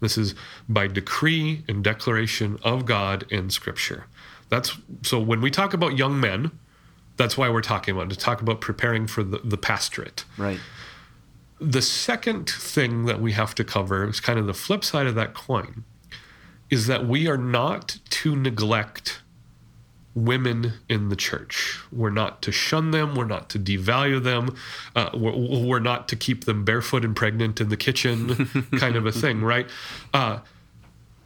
This 0.00 0.18
is 0.18 0.34
by 0.68 0.86
decree 0.86 1.64
and 1.66 1.82
declaration 1.82 2.58
of 2.62 2.84
God 2.84 3.24
in 3.30 3.48
Scripture. 3.48 4.04
That's 4.50 4.76
so 5.02 5.18
when 5.18 5.40
we 5.40 5.50
talk 5.50 5.72
about 5.72 5.96
young 5.96 6.20
men, 6.20 6.50
that's 7.16 7.38
why 7.38 7.48
we're 7.48 7.62
talking 7.62 7.96
about 7.96 8.10
to 8.10 8.16
talk 8.16 8.42
about 8.42 8.60
preparing 8.60 9.06
for 9.06 9.22
the, 9.22 9.38
the 9.42 9.56
pastorate. 9.56 10.24
right. 10.36 10.60
The 11.60 11.80
second 11.80 12.50
thing 12.50 13.06
that 13.06 13.20
we 13.20 13.32
have 13.32 13.54
to 13.54 13.64
cover 13.64 14.06
is 14.06 14.20
kind 14.20 14.38
of 14.38 14.46
the 14.46 14.52
flip 14.52 14.84
side 14.84 15.06
of 15.06 15.14
that 15.14 15.32
coin 15.32 15.84
is 16.68 16.88
that 16.88 17.06
we 17.06 17.28
are 17.28 17.38
not 17.38 17.98
to 18.10 18.36
neglect 18.36 19.22
women 20.14 20.74
in 20.88 21.08
the 21.08 21.16
church. 21.16 21.80
We're 21.90 22.10
not 22.10 22.40
to 22.42 22.52
shun 22.52 22.92
them. 22.92 23.14
We're 23.16 23.24
not 23.24 23.48
to 23.50 23.58
devalue 23.58 24.22
them. 24.22 24.54
Uh, 24.94 25.10
we're, 25.12 25.32
we're 25.36 25.80
not 25.80 26.08
to 26.08 26.16
keep 26.16 26.44
them 26.44 26.64
barefoot 26.64 27.04
and 27.04 27.16
pregnant 27.16 27.60
in 27.60 27.68
the 27.68 27.76
kitchen, 27.76 28.48
kind 28.78 28.94
of 28.96 29.06
a 29.06 29.12
thing, 29.12 29.40
right? 29.42 29.66
Uh, 30.12 30.38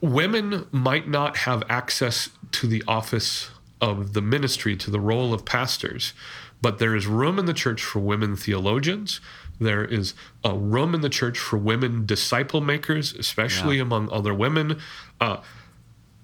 women 0.01 0.65
might 0.71 1.07
not 1.07 1.37
have 1.37 1.63
access 1.69 2.29
to 2.53 2.67
the 2.67 2.83
office 2.87 3.51
of 3.81 4.13
the 4.13 4.21
ministry, 4.21 4.75
to 4.77 4.89
the 4.91 4.99
role 4.99 5.33
of 5.33 5.45
pastors, 5.45 6.13
but 6.61 6.79
there 6.79 6.95
is 6.95 7.07
room 7.07 7.39
in 7.39 7.45
the 7.45 7.53
church 7.53 7.81
for 7.83 7.99
women 7.99 8.35
theologians. 8.35 9.21
There 9.59 9.85
is 9.85 10.13
a 10.43 10.53
room 10.55 10.95
in 10.95 11.01
the 11.01 11.09
church 11.09 11.37
for 11.37 11.57
women 11.57 12.05
disciple 12.05 12.59
makers, 12.61 13.13
especially 13.13 13.75
Yeah. 13.77 13.83
among 13.83 14.11
other 14.11 14.33
women. 14.33 14.79
Uh, 15.21 15.37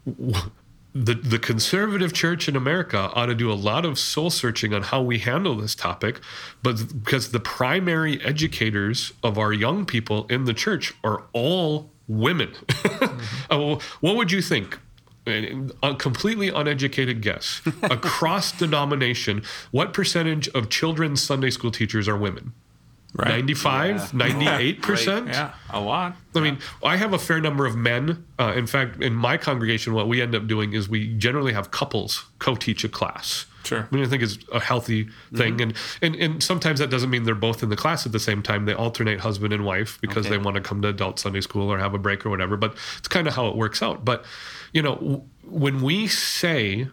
w- 0.06 0.52
the 0.96 1.14
the 1.14 1.38
conservative 1.38 2.14
church 2.14 2.48
in 2.48 2.56
America 2.56 3.12
ought 3.14 3.26
to 3.26 3.36
do 3.36 3.52
a 3.52 3.54
lot 3.54 3.84
of 3.84 4.00
soul 4.00 4.30
searching 4.30 4.74
on 4.74 4.82
how 4.82 5.02
we 5.02 5.20
handle 5.20 5.56
this 5.56 5.76
topic, 5.76 6.22
but 6.64 7.04
because 7.04 7.32
the 7.32 7.40
primary 7.40 8.22
educators 8.22 9.12
of 9.22 9.38
our 9.38 9.52
young 9.52 9.86
people 9.86 10.26
in 10.28 10.46
the 10.46 10.54
church 10.54 10.94
are 11.04 11.24
all 11.34 11.92
women. 12.08 12.54
Uh, 13.48 13.60
well, 13.60 13.82
what 14.00 14.16
would 14.16 14.32
you 14.32 14.42
think? 14.42 14.80
A 15.28 15.96
completely 15.96 16.50
uneducated 16.50 17.22
guess 17.22 17.62
across 17.84 18.52
denomination, 18.52 19.44
what 19.70 19.94
percentage 19.94 20.48
of 20.50 20.70
children's 20.70 21.22
Sunday 21.22 21.52
school 21.52 21.70
teachers 21.70 22.08
are 22.08 22.18
women? 22.18 22.54
Right. 23.18 23.30
95, 23.30 24.12
98%? 24.12 25.28
Yeah, 25.28 25.54
a 25.70 25.80
lot. 25.80 26.18
I 26.36 26.40
mean, 26.42 26.58
I 26.84 26.98
have 26.98 27.14
a 27.14 27.18
fair 27.20 27.40
number 27.40 27.66
of 27.66 27.76
men. 27.76 28.26
Uh, 28.38 28.52
in 28.56 28.68
fact, 28.68 29.02
in 29.02 29.14
my 29.14 29.38
congregation, 29.38 29.94
what 29.94 30.10
we 30.10 30.22
end 30.22 30.36
up 30.36 30.48
doing 30.48 30.74
is 30.74 30.90
we 30.90 31.14
generally 31.16 31.54
have 31.54 31.72
couples 31.72 32.26
co-teach 32.40 32.84
a 32.84 32.90
class. 32.90 33.46
Sure. 33.64 33.88
I 33.90 33.96
mean, 33.96 34.04
I 34.04 34.08
think 34.08 34.22
it's 34.22 34.38
a 34.52 34.60
healthy 34.60 35.08
thing, 35.34 35.60
and, 35.60 35.74
and 36.02 36.16
and 36.18 36.44
sometimes 36.44 36.78
that 36.80 36.92
doesn't 36.92 37.10
mean 37.10 37.24
they're 37.24 37.34
both 37.34 37.64
in 37.64 37.70
the 37.70 37.76
class 37.76 38.06
at 38.06 38.12
the 38.12 38.20
same 38.20 38.44
time. 38.44 38.66
They 38.66 38.74
alternate 38.76 39.22
husband 39.22 39.54
and 39.54 39.66
wife 39.66 39.98
because 40.02 40.28
Okay. 40.28 40.36
they 40.36 40.38
want 40.38 40.54
to 40.56 40.62
come 40.62 40.84
to 40.84 40.90
adult 40.90 41.18
Sunday 41.18 41.42
school 41.42 41.72
or 41.74 41.80
have 41.80 41.96
a 41.96 41.98
break 41.98 42.26
or 42.28 42.30
whatever. 42.30 42.58
But 42.58 42.76
it's 43.00 43.08
kind 43.08 43.28
of 43.28 43.34
how 43.34 43.48
it 43.48 43.56
works 43.56 43.82
out. 43.82 44.06
But 44.06 44.24
you 44.72 44.84
know, 44.84 44.96
w- 44.96 45.22
when 45.46 45.82
we 45.82 46.06
say 46.06 46.90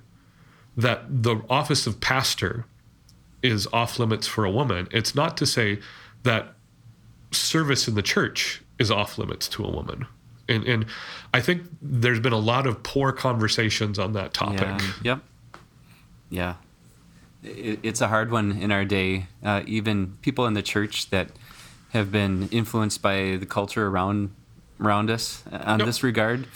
that 0.77 1.05
the 1.25 1.43
office 1.51 1.87
of 1.87 2.01
pastor 2.01 2.65
is 3.43 3.67
off 3.73 3.99
limits 3.99 4.27
for 4.27 4.47
a 4.47 4.51
woman, 4.51 4.89
it's 4.93 5.15
not 5.15 5.37
to 5.37 5.45
say 5.47 5.79
that 6.23 6.55
service 7.31 7.89
in 7.89 7.95
the 7.95 8.03
church 8.03 8.63
is 8.79 8.91
off 8.91 9.19
limits 9.19 9.49
to 9.49 9.65
a 9.65 9.71
woman. 9.71 10.07
And, 10.49 10.65
and 10.65 10.87
I 11.33 11.41
think 11.41 11.63
there's 11.81 12.21
been 12.21 12.33
a 12.33 12.39
lot 12.39 12.67
of 12.67 12.83
poor 12.83 13.13
conversations 13.13 13.99
on 13.99 14.13
that 14.13 14.35
topic. 14.35 14.61
Yeah. 14.61 14.91
Yep. 15.03 15.21
Yeah. 16.31 16.55
It, 17.45 17.79
it's 17.83 18.01
a 18.01 18.09
hard 18.09 18.31
one 18.31 18.53
in 18.53 18.71
our 18.71 18.85
day. 18.85 19.27
Uh, 19.43 19.63
even 19.67 20.19
people 20.23 20.47
in 20.47 20.55
the 20.55 20.63
church 20.63 21.11
that 21.11 21.29
have 21.91 22.11
been 22.11 22.49
influenced 22.51 23.03
by 23.03 23.37
the 23.39 23.47
culture 23.47 23.87
around 23.87 24.35
around 24.81 25.11
us 25.11 25.45
uh, 25.53 25.63
on 25.65 25.79
this 25.79 26.03
regard. 26.03 26.47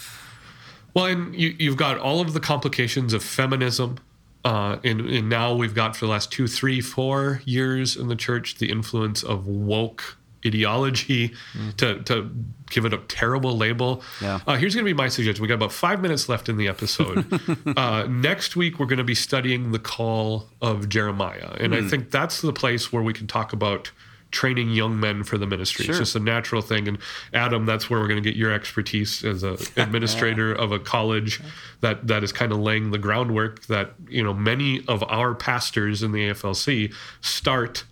Well, 0.93 1.05
and 1.05 1.35
you, 1.35 1.55
you've 1.59 1.77
got 1.77 1.97
all 1.97 2.21
of 2.21 2.33
the 2.33 2.39
complications 2.39 3.13
of 3.13 3.23
feminism. 3.23 3.99
Uh, 4.47 4.79
and, 4.85 5.01
and 5.01 5.27
now 5.27 5.53
we've 5.53 5.75
got 5.75 5.93
for 5.93 6.05
the 6.05 6.11
last 6.11 6.31
two, 6.31 6.47
three, 6.47 6.79
four 6.79 7.41
years 7.43 7.97
in 7.97 8.07
the 8.07 8.15
church 8.15 8.55
the 8.55 8.69
influence 8.69 9.21
of 9.21 9.45
woke 9.45 10.17
ideology 10.45 11.33
to, 11.75 12.01
to 12.03 12.31
give 12.69 12.85
it 12.85 12.93
a 12.93 12.97
terrible 13.09 13.57
label. 13.57 14.01
Yeah. 14.21 14.39
Uh, 14.47 14.55
here's 14.55 14.73
going 14.73 14.85
to 14.85 14.89
be 14.89 14.95
my 14.95 15.09
suggestion. 15.09 15.41
We 15.41 15.49
got 15.49 15.55
about 15.55 15.73
five 15.73 16.01
minutes 16.01 16.29
left 16.29 16.47
in 16.47 16.55
the 16.55 16.69
episode. 16.69 17.27
uh, 17.77 18.07
next 18.07 18.55
week, 18.55 18.79
we're 18.79 18.85
going 18.85 18.99
to 18.99 19.03
be 19.03 19.15
studying 19.15 19.73
the 19.73 19.79
call 19.79 20.47
of 20.61 20.87
Jeremiah. 20.87 21.57
And 21.59 21.75
I 21.75 21.81
think 21.81 22.09
that's 22.09 22.39
the 22.39 22.53
place 22.53 22.93
where 22.93 23.03
we 23.03 23.11
can 23.11 23.27
talk 23.27 23.51
about 23.51 23.91
training 24.31 24.71
young 24.71 24.99
men 24.99 25.23
for 25.23 25.37
the 25.37 25.47
ministry. 25.47 25.85
Sure. 25.85 25.93
It's 25.93 25.99
just 25.99 26.15
a 26.15 26.19
natural 26.19 26.61
thing. 26.61 26.87
And 26.87 26.97
Adam, 27.33 27.65
that's 27.65 27.89
where 27.89 27.99
we're 27.99 28.07
going 28.07 28.21
to 28.21 28.29
get 28.29 28.37
your 28.37 28.51
expertise 28.51 29.23
as 29.23 29.43
an 29.43 29.57
administrator 29.77 30.53
of 30.53 30.71
a 30.71 30.79
college 30.79 31.41
that 31.81 32.07
that 32.07 32.23
is 32.23 32.31
kind 32.31 32.51
of 32.51 32.59
laying 32.59 32.91
the 32.91 32.97
groundwork 32.97 33.65
that 33.67 33.93
you 34.09 34.23
know 34.23 34.33
many 34.33 34.83
of 34.87 35.03
our 35.03 35.33
pastors 35.33 36.03
in 36.03 36.11
the 36.11 36.29
AFLC 36.29 36.93
start 37.21 37.85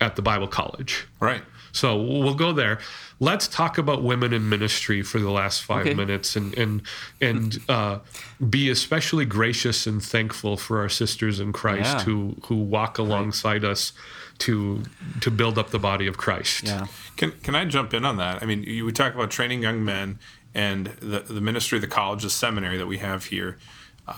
at 0.00 0.16
the 0.16 0.22
Bible 0.22 0.48
college. 0.48 1.06
Right. 1.20 1.42
So 1.72 1.96
we'll 1.96 2.34
go 2.34 2.52
there. 2.52 2.78
Let's 3.20 3.48
talk 3.48 3.78
about 3.78 4.02
women 4.04 4.32
in 4.32 4.48
ministry 4.48 5.02
for 5.02 5.18
the 5.18 5.30
last 5.30 5.62
five 5.64 5.86
Okay. 5.86 5.94
minutes, 5.94 6.36
and 6.36 6.56
and 6.56 6.82
and 7.20 7.58
uh, 7.68 7.98
be 8.48 8.70
especially 8.70 9.24
gracious 9.24 9.86
and 9.88 10.00
thankful 10.02 10.56
for 10.56 10.78
our 10.80 10.88
sisters 10.88 11.40
in 11.40 11.52
Christ 11.52 11.82
Yeah. 11.98 12.02
who 12.04 12.36
who 12.46 12.56
walk 12.56 12.98
alongside 12.98 13.64
us 13.64 13.92
to 14.38 14.82
to 15.20 15.30
build 15.32 15.58
up 15.58 15.70
the 15.70 15.80
body 15.80 16.06
of 16.06 16.16
Christ. 16.16 16.64
Yeah. 16.64 16.86
Can 17.16 17.32
can 17.42 17.56
I 17.56 17.64
jump 17.64 17.92
in 17.92 18.04
on 18.04 18.18
that? 18.18 18.40
I 18.42 18.46
mean, 18.46 18.62
you, 18.62 18.84
we 18.84 18.92
talk 18.92 19.14
about 19.14 19.30
training 19.32 19.62
young 19.62 19.84
men 19.84 20.20
and 20.54 20.86
the 21.00 21.20
the 21.20 21.40
ministry 21.40 21.78
of 21.78 21.82
the 21.82 21.88
college, 21.88 22.22
the 22.22 22.30
seminary 22.30 22.76
that 22.78 22.86
we 22.86 22.98
have 22.98 23.24
here. 23.26 23.58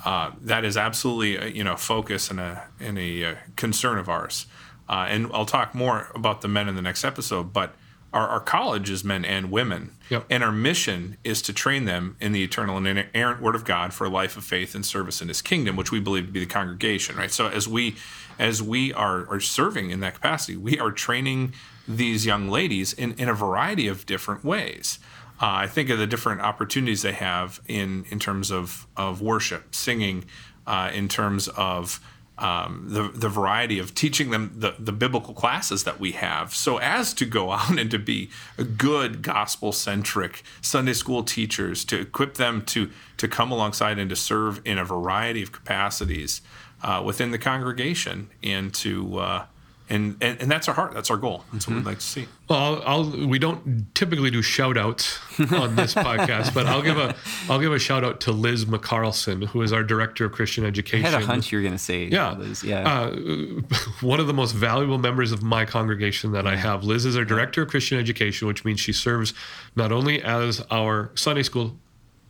uh, 0.04 0.30
that 0.40 0.64
is 0.64 0.76
absolutely 0.76 1.36
a, 1.36 1.46
you 1.48 1.64
know 1.64 1.74
focus 1.76 2.30
and 2.30 2.38
a 2.38 2.64
and 2.78 2.98
a, 2.98 3.24
uh, 3.24 3.34
concern 3.56 3.98
of 3.98 4.08
ours. 4.10 4.46
Uh, 4.90 5.06
and 5.08 5.30
I'll 5.32 5.46
talk 5.46 5.74
more 5.74 6.08
about 6.14 6.42
the 6.42 6.48
men 6.48 6.68
in 6.68 6.74
the 6.76 6.82
next 6.82 7.02
episode, 7.04 7.52
but 7.52 7.74
our, 8.12 8.28
our 8.28 8.40
college 8.40 8.90
is 8.90 9.04
men 9.04 9.24
and 9.24 9.50
women. 9.50 9.96
Yep. 10.08 10.26
And 10.28 10.42
our 10.42 10.52
mission 10.52 11.16
is 11.22 11.40
to 11.42 11.52
train 11.52 11.84
them 11.84 12.16
in 12.20 12.32
the 12.32 12.42
eternal 12.42 12.76
and 12.76 12.86
inerrant 12.86 13.40
word 13.40 13.54
of 13.54 13.64
God 13.64 13.94
for 13.94 14.06
a 14.06 14.08
life 14.08 14.36
of 14.36 14.44
faith 14.44 14.74
and 14.74 14.84
service 14.84 15.22
in 15.22 15.28
his 15.28 15.40
kingdom, 15.40 15.76
which 15.76 15.92
we 15.92 16.00
believe 16.00 16.26
to 16.26 16.32
be 16.32 16.40
the 16.40 16.46
congregation, 16.46 17.16
right? 17.16 17.30
So 17.30 17.46
as 17.46 17.68
we 17.68 17.96
as 18.38 18.62
we 18.62 18.92
are, 18.94 19.28
are 19.28 19.40
serving 19.40 19.90
in 19.90 20.00
that 20.00 20.14
capacity, 20.14 20.56
we 20.56 20.78
are 20.78 20.90
training 20.90 21.52
these 21.86 22.24
young 22.24 22.48
ladies 22.48 22.94
in, 22.94 23.12
in 23.12 23.28
a 23.28 23.34
variety 23.34 23.86
of 23.86 24.06
different 24.06 24.44
ways. 24.44 24.98
Uh, 25.42 25.46
I 25.46 25.66
think 25.66 25.90
of 25.90 25.98
the 25.98 26.06
different 26.06 26.40
opportunities 26.40 27.02
they 27.02 27.12
have 27.12 27.60
in 27.66 28.04
in 28.10 28.18
terms 28.18 28.50
of 28.50 28.86
of 28.96 29.22
worship, 29.22 29.74
singing, 29.74 30.24
uh, 30.66 30.90
in 30.92 31.08
terms 31.08 31.48
of 31.48 32.00
um, 32.40 32.86
the 32.88 33.08
the 33.08 33.28
variety 33.28 33.78
of 33.78 33.94
teaching 33.94 34.30
them 34.30 34.52
the 34.56 34.74
the 34.78 34.92
biblical 34.92 35.34
classes 35.34 35.84
that 35.84 36.00
we 36.00 36.12
have, 36.12 36.54
so 36.54 36.78
as 36.78 37.14
to 37.14 37.26
go 37.26 37.50
out 37.52 37.78
and 37.78 37.90
to 37.90 37.98
be 37.98 38.30
good 38.76 39.22
gospel 39.22 39.72
centric 39.72 40.42
Sunday 40.60 40.94
school 40.94 41.22
teachers, 41.22 41.84
to 41.84 42.00
equip 42.00 42.34
them 42.34 42.62
to 42.66 42.90
to 43.18 43.28
come 43.28 43.52
alongside 43.52 43.98
and 43.98 44.10
to 44.10 44.16
serve 44.16 44.60
in 44.64 44.78
a 44.78 44.84
variety 44.84 45.42
of 45.42 45.52
capacities 45.52 46.40
uh, 46.82 47.02
within 47.04 47.30
the 47.30 47.38
congregation, 47.38 48.30
and 48.42 48.72
to 48.74 49.18
uh, 49.18 49.44
and, 49.90 50.16
and 50.22 50.40
and 50.40 50.50
that's 50.50 50.68
our 50.68 50.74
heart. 50.74 50.94
That's 50.94 51.10
our 51.10 51.16
goal. 51.16 51.44
That's 51.52 51.66
what 51.68 51.76
we'd 51.76 51.84
like 51.84 51.98
to 51.98 52.04
see. 52.06 52.26
Well, 52.48 52.58
I'll, 52.58 52.82
I'll, 53.04 53.26
we 53.26 53.38
don't 53.38 53.94
typically 53.94 54.30
do 54.30 54.40
shout 54.42 54.76
outs 54.78 55.18
on 55.52 55.76
this 55.76 55.94
podcast, 56.08 56.54
but 56.54 56.66
I'll 56.66 56.80
give 56.82 56.96
a 56.96 57.14
I'll 57.48 57.58
give 57.60 57.72
a 57.72 57.78
shout 57.78 58.04
out 58.04 58.20
to 58.22 58.32
Liz 58.32 58.64
McCarlson, 58.66 59.46
who 59.48 59.62
is 59.62 59.72
our 59.72 59.82
director 59.82 60.24
of 60.24 60.32
Christian 60.32 60.64
education. 60.64 61.04
I 61.04 61.08
education. 61.08 61.20
had 61.28 61.30
a 61.30 61.32
hunch 61.34 61.52
you 61.52 61.58
were 61.58 61.62
going 61.62 61.74
to 61.74 61.78
say. 61.78 62.04
Yeah, 62.04 62.32
Liz. 62.32 62.62
yeah. 62.64 62.88
Uh, 62.88 63.10
one 64.00 64.20
of 64.20 64.26
the 64.26 64.34
most 64.34 64.52
valuable 64.52 64.98
members 64.98 65.32
of 65.32 65.42
my 65.42 65.64
congregation 65.64 66.32
that 66.32 66.46
I 66.46 66.56
have. 66.56 66.84
Liz 66.84 67.04
is 67.04 67.16
our 67.16 67.24
director 67.24 67.62
of 67.62 67.68
Christian 67.68 67.98
education, 67.98 68.48
which 68.48 68.64
means 68.64 68.80
she 68.80 68.92
serves 68.92 69.34
not 69.76 69.92
only 69.92 70.22
as 70.22 70.64
our 70.70 71.10
Sunday 71.14 71.42
school 71.42 71.76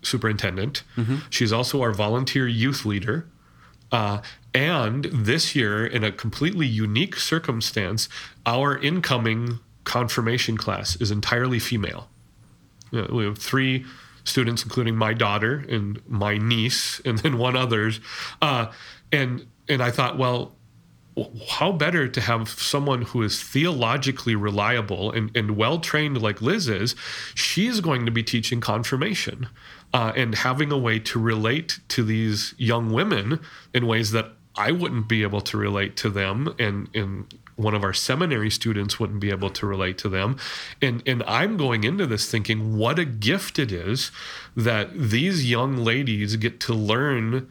superintendent, 0.02 0.82
Mm-hmm. 0.96 1.16
she's 1.30 1.52
also 1.52 1.82
our 1.82 1.92
volunteer 1.92 2.48
youth 2.48 2.84
leader. 2.84 3.26
Uh, 3.92 4.20
and 4.54 5.04
this 5.12 5.54
year, 5.54 5.86
in 5.86 6.02
a 6.02 6.10
completely 6.10 6.66
unique 6.66 7.16
circumstance, 7.16 8.08
our 8.44 8.78
incoming 8.78 9.60
confirmation 9.84 10.56
class 10.56 10.96
is 10.96 11.10
entirely 11.10 11.58
female. 11.58 12.08
Yeah, 12.90 13.06
we 13.10 13.24
have 13.24 13.38
three 13.38 13.84
students, 14.24 14.62
including 14.62 14.96
my 14.96 15.14
daughter 15.14 15.64
and 15.68 16.00
my 16.08 16.36
niece, 16.36 17.00
and 17.04 17.18
then 17.18 17.38
one 17.38 17.56
others. 17.56 18.00
Uh, 18.42 18.72
and 19.12 19.46
and 19.68 19.82
I 19.82 19.90
thought, 19.90 20.18
well, 20.18 20.56
how 21.48 21.72
better 21.72 22.08
to 22.08 22.20
have 22.20 22.48
someone 22.48 23.02
who 23.02 23.22
is 23.22 23.42
theologically 23.42 24.34
reliable 24.34 25.12
and, 25.12 25.30
and 25.36 25.56
well 25.56 25.78
trained 25.78 26.20
like 26.20 26.42
Liz 26.42 26.68
is? 26.68 26.96
She's 27.34 27.80
going 27.80 28.04
to 28.06 28.12
be 28.12 28.22
teaching 28.22 28.60
confirmation 28.60 29.48
uh, 29.92 30.12
and 30.16 30.34
having 30.34 30.72
a 30.72 30.78
way 30.78 30.98
to 31.00 31.20
relate 31.20 31.80
to 31.88 32.02
these 32.02 32.54
young 32.58 32.92
women 32.92 33.40
in 33.74 33.86
ways 33.86 34.12
that 34.12 34.32
I 34.56 34.72
wouldn't 34.72 35.08
be 35.08 35.22
able 35.22 35.40
to 35.42 35.56
relate 35.56 35.96
to 35.98 36.10
them, 36.10 36.54
and 36.58 36.88
and 36.94 37.32
one 37.56 37.74
of 37.74 37.84
our 37.84 37.92
seminary 37.92 38.50
students 38.50 38.98
wouldn't 38.98 39.20
be 39.20 39.30
able 39.30 39.50
to 39.50 39.66
relate 39.66 39.98
to 39.98 40.08
them, 40.08 40.36
and 40.82 41.02
and 41.06 41.22
I'm 41.24 41.56
going 41.56 41.84
into 41.84 42.06
this 42.06 42.30
thinking 42.30 42.76
what 42.76 42.98
a 42.98 43.04
gift 43.04 43.58
it 43.58 43.70
is 43.70 44.10
that 44.56 44.90
these 44.98 45.48
young 45.48 45.76
ladies 45.76 46.36
get 46.36 46.58
to 46.60 46.74
learn 46.74 47.48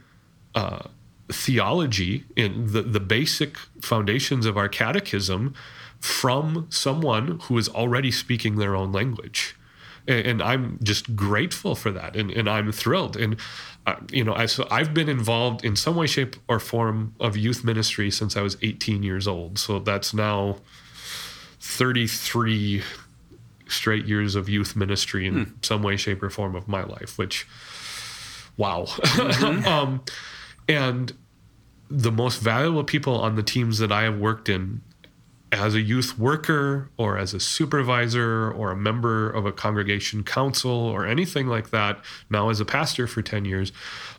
uh, 0.55 0.87
theology 1.29 2.25
in 2.35 2.73
the 2.73 2.81
the 2.81 2.99
basic 2.99 3.57
foundations 3.81 4.45
of 4.45 4.57
our 4.57 4.69
catechism 4.69 5.53
from 5.99 6.67
someone 6.69 7.39
who 7.43 7.57
is 7.57 7.67
already 7.69 8.11
speaking 8.11 8.55
their 8.55 8.75
own 8.75 8.91
language 8.91 9.55
and, 10.09 10.25
and 10.25 10.43
I'm 10.43 10.79
just 10.83 11.15
grateful 11.15 11.75
for 11.75 11.91
that, 11.91 12.15
and, 12.15 12.31
and 12.31 12.49
I'm 12.49 12.71
thrilled. 12.71 13.15
And 13.15 13.37
Uh, 13.89 13.95
you 14.11 14.23
know, 14.23 14.35
I, 14.35 14.45
so 14.45 14.67
I've 14.69 14.93
been 14.93 15.09
involved 15.09 15.65
in 15.65 15.75
some 15.75 15.95
way, 15.95 16.05
shape, 16.05 16.35
or 16.47 16.59
form 16.59 17.15
of 17.19 17.35
youth 17.35 17.63
ministry 17.63 18.11
since 18.11 18.37
I 18.37 18.41
was 18.41 18.55
18 18.61 19.01
years 19.01 19.27
old. 19.27 19.57
So 19.57 19.79
that's 19.79 20.13
now 20.13 20.57
33 21.59 22.83
straight 23.67 24.05
years 24.05 24.35
of 24.35 24.47
youth 24.47 24.75
ministry 24.75 25.25
in 25.25 25.45
hmm. 25.45 25.51
some 25.63 25.81
way, 25.81 25.97
shape, 25.97 26.21
or 26.21 26.29
form 26.29 26.55
of 26.55 26.67
my 26.67 26.83
life. 26.83 27.17
Which, 27.17 27.47
wow. 28.57 28.85
Mm-hmm. 28.85 29.65
um, 29.67 30.03
and 30.67 31.13
the 31.89 32.11
most 32.11 32.41
valuable 32.41 32.83
people 32.83 33.19
on 33.19 33.35
the 33.37 33.43
teams 33.43 33.79
that 33.79 33.91
I 33.91 34.03
have 34.03 34.19
worked 34.19 34.49
in 34.49 34.81
as 35.51 35.73
a 35.73 35.81
youth 35.81 36.17
worker 36.17 36.89
or 36.97 37.17
as 37.17 37.33
a 37.33 37.39
supervisor 37.39 38.51
or 38.51 38.71
a 38.71 38.75
member 38.75 39.29
of 39.29 39.45
a 39.45 39.51
congregation 39.51 40.23
council 40.23 40.71
or 40.71 41.05
anything 41.05 41.47
like 41.47 41.71
that, 41.71 42.03
now 42.29 42.49
as 42.49 42.59
a 42.59 42.65
pastor 42.65 43.07
for 43.07 43.21
10 43.21 43.45
years, 43.45 43.71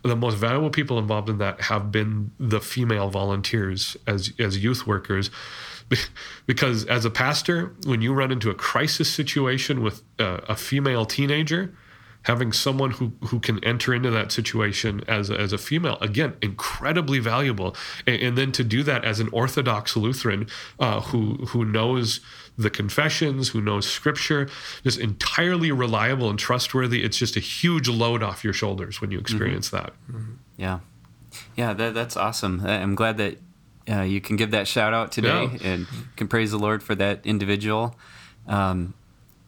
the 0.03 0.16
most 0.16 0.37
valuable 0.37 0.71
people 0.71 0.99
involved 0.99 1.29
in 1.29 1.38
that 1.38 1.61
have 1.62 1.93
been 1.93 2.33
the 2.38 2.61
female 2.61 3.11
volunteers 3.11 3.97
as, 4.07 4.33
as 4.38 4.62
youth 4.62 4.87
workers. 4.87 5.31
Because 6.47 6.85
as 6.87 7.05
a 7.05 7.11
pastor, 7.11 7.75
when 7.85 8.01
you 8.01 8.14
run 8.14 8.31
into 8.31 8.49
a 8.49 8.55
crisis 8.55 9.12
situation 9.12 9.83
with 9.83 10.03
a, 10.21 10.35
a 10.49 10.55
female 10.55 11.05
teenager, 11.05 11.75
having 12.25 12.53
someone 12.53 12.91
who, 12.91 13.13
who 13.29 13.41
can 13.41 13.63
enter 13.65 13.95
into 13.95 14.11
that 14.11 14.31
situation 14.31 15.03
as 15.09 15.31
a, 15.31 15.39
as 15.41 15.53
a 15.53 15.59
female 15.59 15.97
again 16.01 16.35
incredibly 16.43 17.19
valuable 17.19 17.75
and, 18.07 18.21
and 18.21 18.39
then 18.39 18.53
to 18.53 18.63
do 18.63 18.83
that 18.83 19.05
as 19.05 19.21
an 19.21 19.29
orthodox 19.33 19.97
lutheran 19.97 20.47
uh, 20.79 21.01
who 21.01 21.35
who 21.47 21.65
knows 21.65 22.21
the 22.59 22.69
confessions 22.71 23.49
who 23.51 23.61
knows 23.63 23.89
scripture 23.89 24.49
just 24.85 24.99
entirely 24.99 25.73
reliable 25.73 26.29
and 26.29 26.39
trustworthy 26.39 27.03
it's 27.03 27.17
just 27.17 27.37
a 27.37 27.41
huge 27.41 27.89
load 27.89 28.23
off 28.23 28.45
your 28.45 28.53
shoulders 28.53 29.01
when 29.01 29.11
you 29.11 29.19
experience 29.19 29.71
that 29.71 29.93
Yeah, 30.59 30.81
yeah, 31.57 31.73
that, 31.73 31.95
that's 31.95 32.17
awesome. 32.17 32.61
I'm 32.67 32.95
glad 32.95 33.17
that 33.17 33.39
uh, 33.91 34.03
you 34.03 34.21
can 34.21 34.37
give 34.37 34.51
that 34.51 34.69
shout 34.69 34.93
out 34.93 35.11
today 35.13 35.45
Yeah. 35.55 35.59
and 35.73 35.87
can 36.17 36.29
praise 36.29 36.51
the 36.51 36.59
Lord 36.59 36.83
for 36.83 36.95
that 36.97 37.25
individual. 37.25 37.97
Um, 38.47 38.93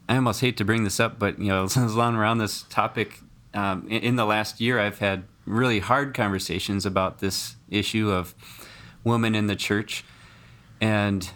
I 0.08 0.16
almost 0.16 0.40
hate 0.40 0.56
to 0.58 0.64
bring 0.64 0.84
this 0.84 1.00
up, 1.00 1.18
but 1.18 1.38
you 1.38 1.48
know, 1.48 1.64
as 1.76 1.94
long 1.94 2.16
around 2.16 2.38
this 2.38 2.62
topic, 2.64 3.20
um, 3.54 3.86
in, 3.88 4.02
in 4.02 4.16
the 4.16 4.26
last 4.26 4.60
year, 4.60 4.78
I've 4.78 4.98
had 4.98 5.24
really 5.44 5.80
hard 5.80 6.14
conversations 6.14 6.86
about 6.86 7.18
this 7.18 7.56
issue 7.68 8.10
of 8.10 8.34
women 9.04 9.34
in 9.34 9.46
the 9.46 9.56
church, 9.56 10.04
and 10.80 11.30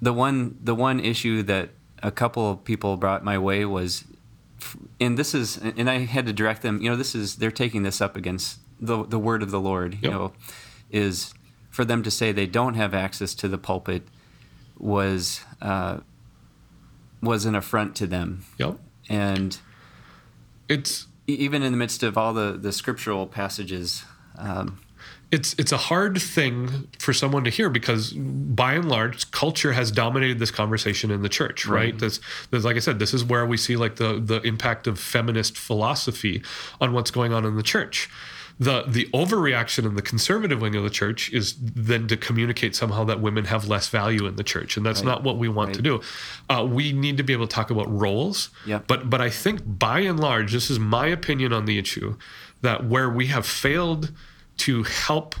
the 0.00 0.12
one 0.12 0.58
the 0.62 0.74
one 0.74 1.00
issue 1.00 1.42
that 1.44 1.70
a 2.02 2.10
couple 2.10 2.50
of 2.50 2.64
people 2.64 2.96
brought 2.96 3.24
my 3.24 3.38
way 3.38 3.64
was 3.64 4.04
and 5.00 5.18
this 5.18 5.34
is 5.34 5.56
and 5.56 5.88
I 5.88 5.98
had 5.98 6.26
to 6.26 6.32
direct 6.32 6.62
them 6.62 6.80
you 6.82 6.90
know 6.90 6.96
this 6.96 7.14
is 7.14 7.36
they're 7.36 7.50
taking 7.50 7.82
this 7.82 8.00
up 8.00 8.16
against 8.16 8.58
the 8.80 9.04
the 9.04 9.18
word 9.18 9.42
of 9.42 9.50
the 9.50 9.60
Lord 9.60 9.98
you 10.02 10.10
know 10.10 10.32
is 10.90 11.34
for 11.70 11.84
them 11.84 12.02
to 12.02 12.10
say 12.10 12.32
they 12.32 12.46
don't 12.46 12.74
have 12.74 12.94
access 12.94 13.34
to 13.36 13.48
the 13.48 13.58
pulpit 13.58 14.02
was 14.78 15.42
uh, 15.62 15.98
was 17.22 17.44
an 17.44 17.54
affront 17.54 17.94
to 17.96 18.06
them. 18.06 18.44
Yep 18.58 18.78
and 19.10 19.58
it's 20.68 21.08
even 21.26 21.62
in 21.62 21.72
the 21.72 21.78
midst 21.78 22.02
of 22.02 22.16
all 22.16 22.32
the 22.32 22.52
the 22.52 22.72
scriptural 22.72 23.26
passages 23.26 24.04
um, 24.38 24.80
it's 25.30 25.54
it's 25.58 25.72
a 25.72 25.76
hard 25.76 26.20
thing 26.20 26.88
for 26.98 27.12
someone 27.12 27.44
to 27.44 27.50
hear 27.50 27.68
because 27.68 28.12
by 28.12 28.74
and 28.74 28.88
large 28.88 29.30
culture 29.32 29.72
has 29.72 29.90
dominated 29.90 30.38
this 30.38 30.50
conversation 30.50 31.10
in 31.10 31.22
the 31.22 31.28
church 31.28 31.66
right, 31.66 31.98
That's, 31.98 32.20
that's 32.50 32.64
like 32.64 32.76
i 32.76 32.78
said 32.78 32.98
this 32.98 33.12
is 33.12 33.24
where 33.24 33.44
we 33.44 33.56
see 33.56 33.76
like 33.76 33.96
the 33.96 34.20
the 34.20 34.40
impact 34.42 34.86
of 34.86 34.98
feminist 34.98 35.58
philosophy 35.58 36.42
on 36.80 36.92
what's 36.92 37.10
going 37.10 37.32
on 37.32 37.44
in 37.44 37.56
the 37.56 37.62
church 37.62 38.08
the 38.60 38.84
the 38.86 39.06
overreaction 39.14 39.86
in 39.86 39.94
the 39.94 40.02
conservative 40.02 40.60
wing 40.60 40.76
of 40.76 40.84
the 40.84 40.90
church 40.90 41.32
is 41.32 41.56
then 41.58 42.06
to 42.06 42.16
communicate 42.16 42.76
somehow 42.76 43.02
that 43.04 43.18
women 43.20 43.46
have 43.46 43.66
less 43.66 43.88
value 43.88 44.26
in 44.26 44.36
the 44.36 44.44
church 44.44 44.76
and 44.76 44.84
that's 44.86 45.02
not 45.02 45.22
what 45.24 45.38
we 45.38 45.48
want 45.48 45.74
to 45.74 45.82
do 45.82 46.00
uh, 46.50 46.64
we 46.78 46.92
need 46.92 47.16
to 47.16 47.22
be 47.24 47.32
able 47.32 47.46
to 47.48 47.54
talk 47.54 47.70
about 47.70 47.90
roles 47.90 48.50
Yep. 48.66 48.86
but 48.86 49.08
but 49.08 49.20
i 49.20 49.30
think 49.30 49.62
by 49.66 50.00
and 50.00 50.20
large 50.20 50.52
this 50.52 50.68
is 50.70 50.78
my 50.78 51.06
opinion 51.06 51.52
on 51.54 51.64
the 51.64 51.78
issue 51.78 52.16
that 52.60 52.84
where 52.86 53.08
we 53.08 53.26
have 53.28 53.46
failed 53.46 54.12
to 54.58 54.82
help 54.82 55.34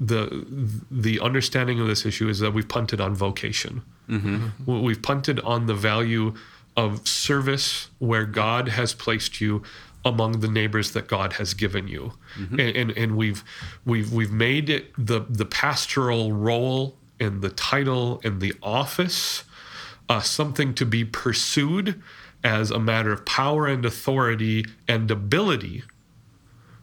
the 0.00 0.46
the 0.90 1.20
understanding 1.20 1.80
of 1.80 1.86
this 1.86 2.04
issue 2.06 2.28
is 2.28 2.38
that 2.40 2.52
we've 2.52 2.68
punted 2.68 3.00
on 3.00 3.14
vocation. 3.14 3.82
Mm-hmm. 4.10 4.82
We've 4.82 5.00
punted 5.00 5.40
on 5.40 5.66
the 5.66 5.74
value 5.74 6.34
of 6.76 7.06
service 7.08 7.88
where 7.98 8.26
God 8.26 8.68
has 8.68 8.92
placed 8.92 9.40
you 9.40 9.62
among 10.06 10.40
the 10.40 10.48
neighbors 10.48 10.92
that 10.92 11.08
God 11.08 11.34
has 11.34 11.52
given 11.54 11.88
you, 11.88 12.12
and, 12.36 12.60
and 12.60 12.90
and 12.92 13.16
we've 13.16 13.44
we've 13.84 14.12
we've 14.12 14.32
made 14.32 14.70
it 14.70 14.92
the 14.96 15.26
the 15.28 15.44
pastoral 15.44 16.32
role 16.32 16.96
and 17.20 17.42
the 17.42 17.50
title 17.50 18.20
and 18.24 18.40
the 18.40 18.54
office 18.62 19.44
uh, 20.08 20.20
something 20.20 20.74
to 20.74 20.86
be 20.86 21.04
pursued 21.04 22.00
as 22.44 22.70
a 22.70 22.78
matter 22.78 23.12
of 23.12 23.24
power 23.24 23.66
and 23.66 23.84
authority 23.84 24.64
and 24.86 25.10
ability 25.10 25.82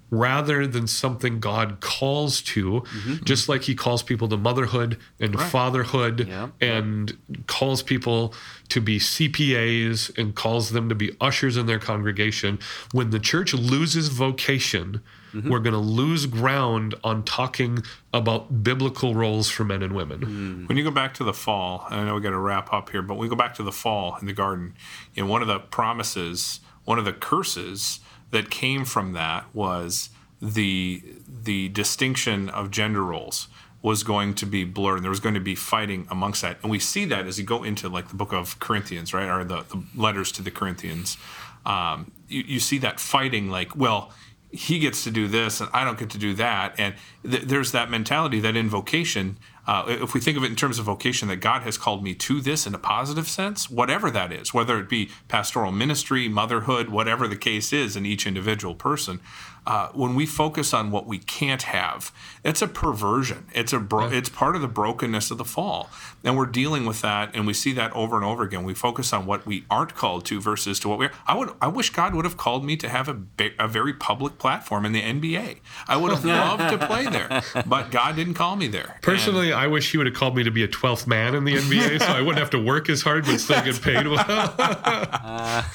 rather 0.09 0.67
than 0.67 0.85
something 0.85 1.39
God 1.39 1.79
calls 1.79 2.41
to, 2.43 2.81
mm-hmm. 2.81 3.23
just 3.23 3.49
like 3.49 3.63
He 3.63 3.75
calls 3.75 4.03
people 4.03 4.27
to 4.29 4.37
motherhood 4.37 4.97
and 5.19 5.39
fatherhood 5.39 6.27
Yeah. 6.27 6.49
and 6.61 7.17
calls 7.47 7.81
people 7.81 8.33
to 8.69 8.79
be 8.79 8.99
CPAs 8.99 10.15
and 10.17 10.35
calls 10.35 10.71
them 10.71 10.89
to 10.89 10.95
be 10.95 11.15
ushers 11.19 11.57
in 11.57 11.65
their 11.65 11.79
congregation. 11.79 12.59
When 12.91 13.09
the 13.09 13.19
church 13.19 13.53
loses 13.53 14.09
vocation, 14.09 15.01
mm-hmm. 15.33 15.49
we're 15.49 15.59
going 15.59 15.73
to 15.73 15.79
lose 15.79 16.25
ground 16.25 16.95
on 17.03 17.23
talking 17.23 17.83
about 18.13 18.63
biblical 18.63 19.15
roles 19.15 19.49
for 19.49 19.63
men 19.63 19.81
and 19.81 19.93
women. 19.93 20.19
Mm. 20.19 20.67
When 20.67 20.77
you 20.77 20.83
go 20.83 20.91
back 20.91 21.13
to 21.15 21.23
the 21.23 21.33
fall, 21.33 21.87
and 21.89 22.01
I 22.01 22.03
know 22.05 22.15
we 22.15 22.21
got 22.21 22.31
to 22.31 22.37
wrap 22.37 22.71
up 22.71 22.89
here, 22.91 23.01
but 23.01 23.15
when 23.15 23.21
we 23.21 23.29
go 23.29 23.35
back 23.35 23.55
to 23.55 23.63
the 23.63 23.71
fall 23.71 24.17
in 24.21 24.27
the 24.27 24.33
garden, 24.33 24.75
you 25.15 25.23
know, 25.23 25.29
one 25.29 25.41
of 25.41 25.47
the 25.47 25.59
promises, 25.59 26.59
one 26.85 26.99
of 26.99 27.05
the 27.05 27.13
curses 27.13 27.99
that 28.33 28.49
came 28.49 28.83
from 28.83 29.13
that 29.13 29.45
was 29.53 30.09
the 30.41 31.01
the 31.27 31.69
distinction 31.69 32.49
of 32.49 32.69
gender 32.69 33.03
roles 33.03 33.47
was 33.81 34.03
going 34.03 34.33
to 34.33 34.45
be 34.45 34.63
blurred 34.63 34.97
and 34.97 35.03
there 35.03 35.09
was 35.09 35.19
going 35.19 35.35
to 35.35 35.41
be 35.41 35.55
fighting 35.55 36.05
amongst 36.09 36.41
that 36.41 36.57
and 36.61 36.71
we 36.71 36.79
see 36.79 37.05
that 37.05 37.25
as 37.25 37.39
you 37.39 37.45
go 37.45 37.63
into 37.63 37.87
like 37.87 38.09
the 38.09 38.15
book 38.15 38.33
of 38.33 38.59
corinthians 38.59 39.13
right 39.13 39.29
or 39.29 39.43
the, 39.43 39.63
the 39.69 39.83
letters 39.95 40.31
to 40.31 40.41
the 40.41 40.51
corinthians 40.51 41.17
um, 41.65 42.11
you, 42.27 42.43
you 42.45 42.59
see 42.59 42.77
that 42.77 42.99
fighting 42.99 43.49
like 43.49 43.75
well 43.75 44.11
he 44.53 44.77
gets 44.77 45.03
to 45.03 45.11
do 45.11 45.27
this 45.27 45.59
and 45.59 45.69
I 45.73 45.83
don't 45.83 45.97
get 45.97 46.11
to 46.11 46.19
do 46.19 46.35
that. 46.35 46.75
And 46.77 46.93
th- 47.27 47.43
there's 47.43 47.71
that 47.71 47.89
mentality 47.89 48.39
that 48.41 48.55
in 48.55 48.69
vocation, 48.69 49.37
uh, 49.65 49.85
if 49.87 50.13
we 50.13 50.19
think 50.19 50.37
of 50.37 50.43
it 50.43 50.47
in 50.47 50.55
terms 50.55 50.77
of 50.77 50.85
vocation, 50.85 51.29
that 51.29 51.37
God 51.37 51.61
has 51.61 51.77
called 51.77 52.03
me 52.03 52.13
to 52.15 52.41
this 52.41 52.67
in 52.67 52.75
a 52.75 52.77
positive 52.77 53.27
sense, 53.27 53.69
whatever 53.69 54.11
that 54.11 54.31
is, 54.31 54.53
whether 54.53 54.77
it 54.79 54.89
be 54.89 55.09
pastoral 55.27 55.71
ministry, 55.71 56.27
motherhood, 56.27 56.89
whatever 56.89 57.27
the 57.27 57.37
case 57.37 57.71
is 57.71 57.95
in 57.95 58.05
each 58.05 58.27
individual 58.27 58.75
person. 58.75 59.21
Uh, 59.65 59.87
when 59.93 60.13
we 60.15 60.25
focus 60.25 60.73
on 60.73 60.91
what 60.91 61.05
we 61.07 61.17
can't 61.17 61.61
have, 61.63 62.11
it's 62.43 62.61
a 62.61 62.67
perversion. 62.67 63.45
It's 63.53 63.71
a 63.71 63.79
bro- 63.79 64.09
it's 64.09 64.27
part 64.29 64.55
of 64.55 64.61
the 64.61 64.67
brokenness 64.67 65.31
of 65.31 65.37
the 65.37 65.45
fall, 65.45 65.89
and 66.23 66.35
we're 66.37 66.45
dealing 66.45 66.85
with 66.85 67.01
that, 67.01 67.33
and 67.33 67.47
we 67.47 67.53
see 67.53 67.71
that 67.73 67.91
over 67.93 68.15
and 68.17 68.25
over 68.25 68.43
again. 68.43 68.63
We 68.63 68.73
focus 68.73 69.13
on 69.13 69.25
what 69.25 69.45
we 69.45 69.63
aren't 69.69 69.95
called 69.95 70.25
to 70.25 70.41
versus 70.41 70.79
to 70.81 70.89
what 70.89 70.99
we 70.99 71.05
are. 71.05 71.11
I 71.25 71.35
would 71.37 71.51
I 71.61 71.67
wish 71.67 71.91
God 71.91 72.13
would 72.13 72.25
have 72.25 72.35
called 72.37 72.65
me 72.65 72.75
to 72.77 72.89
have 72.89 73.07
a, 73.07 73.13
ba- 73.13 73.51
a 73.57 73.67
very 73.67 73.93
public 73.93 74.37
platform 74.37 74.85
in 74.85 74.91
the 74.91 75.01
NBA. 75.01 75.59
I 75.87 75.95
would 75.97 76.11
have 76.11 76.25
loved 76.25 76.69
to 76.69 76.85
play 76.85 77.05
there, 77.05 77.41
but 77.65 77.89
God 77.89 78.15
didn't 78.17 78.33
call 78.33 78.55
me 78.57 78.67
there. 78.67 78.99
Personally, 79.01 79.53
I 79.53 79.67
wish 79.67 79.91
he 79.91 79.97
would 79.97 80.07
have 80.07 80.15
called 80.15 80.35
me 80.35 80.43
to 80.43 80.51
be 80.51 80.63
a 80.63 80.67
12th 80.67 81.07
man 81.07 81.35
in 81.35 81.45
the 81.45 81.53
NBA 81.55 81.99
so 82.01 82.07
I 82.07 82.19
wouldn't 82.19 82.39
have 82.39 82.49
to 82.51 82.59
work 82.61 82.89
as 82.89 83.01
hard 83.01 83.25
but 83.25 83.39
still 83.39 83.63
get 83.63 83.81
paid 83.81 84.07
well. 84.07 84.53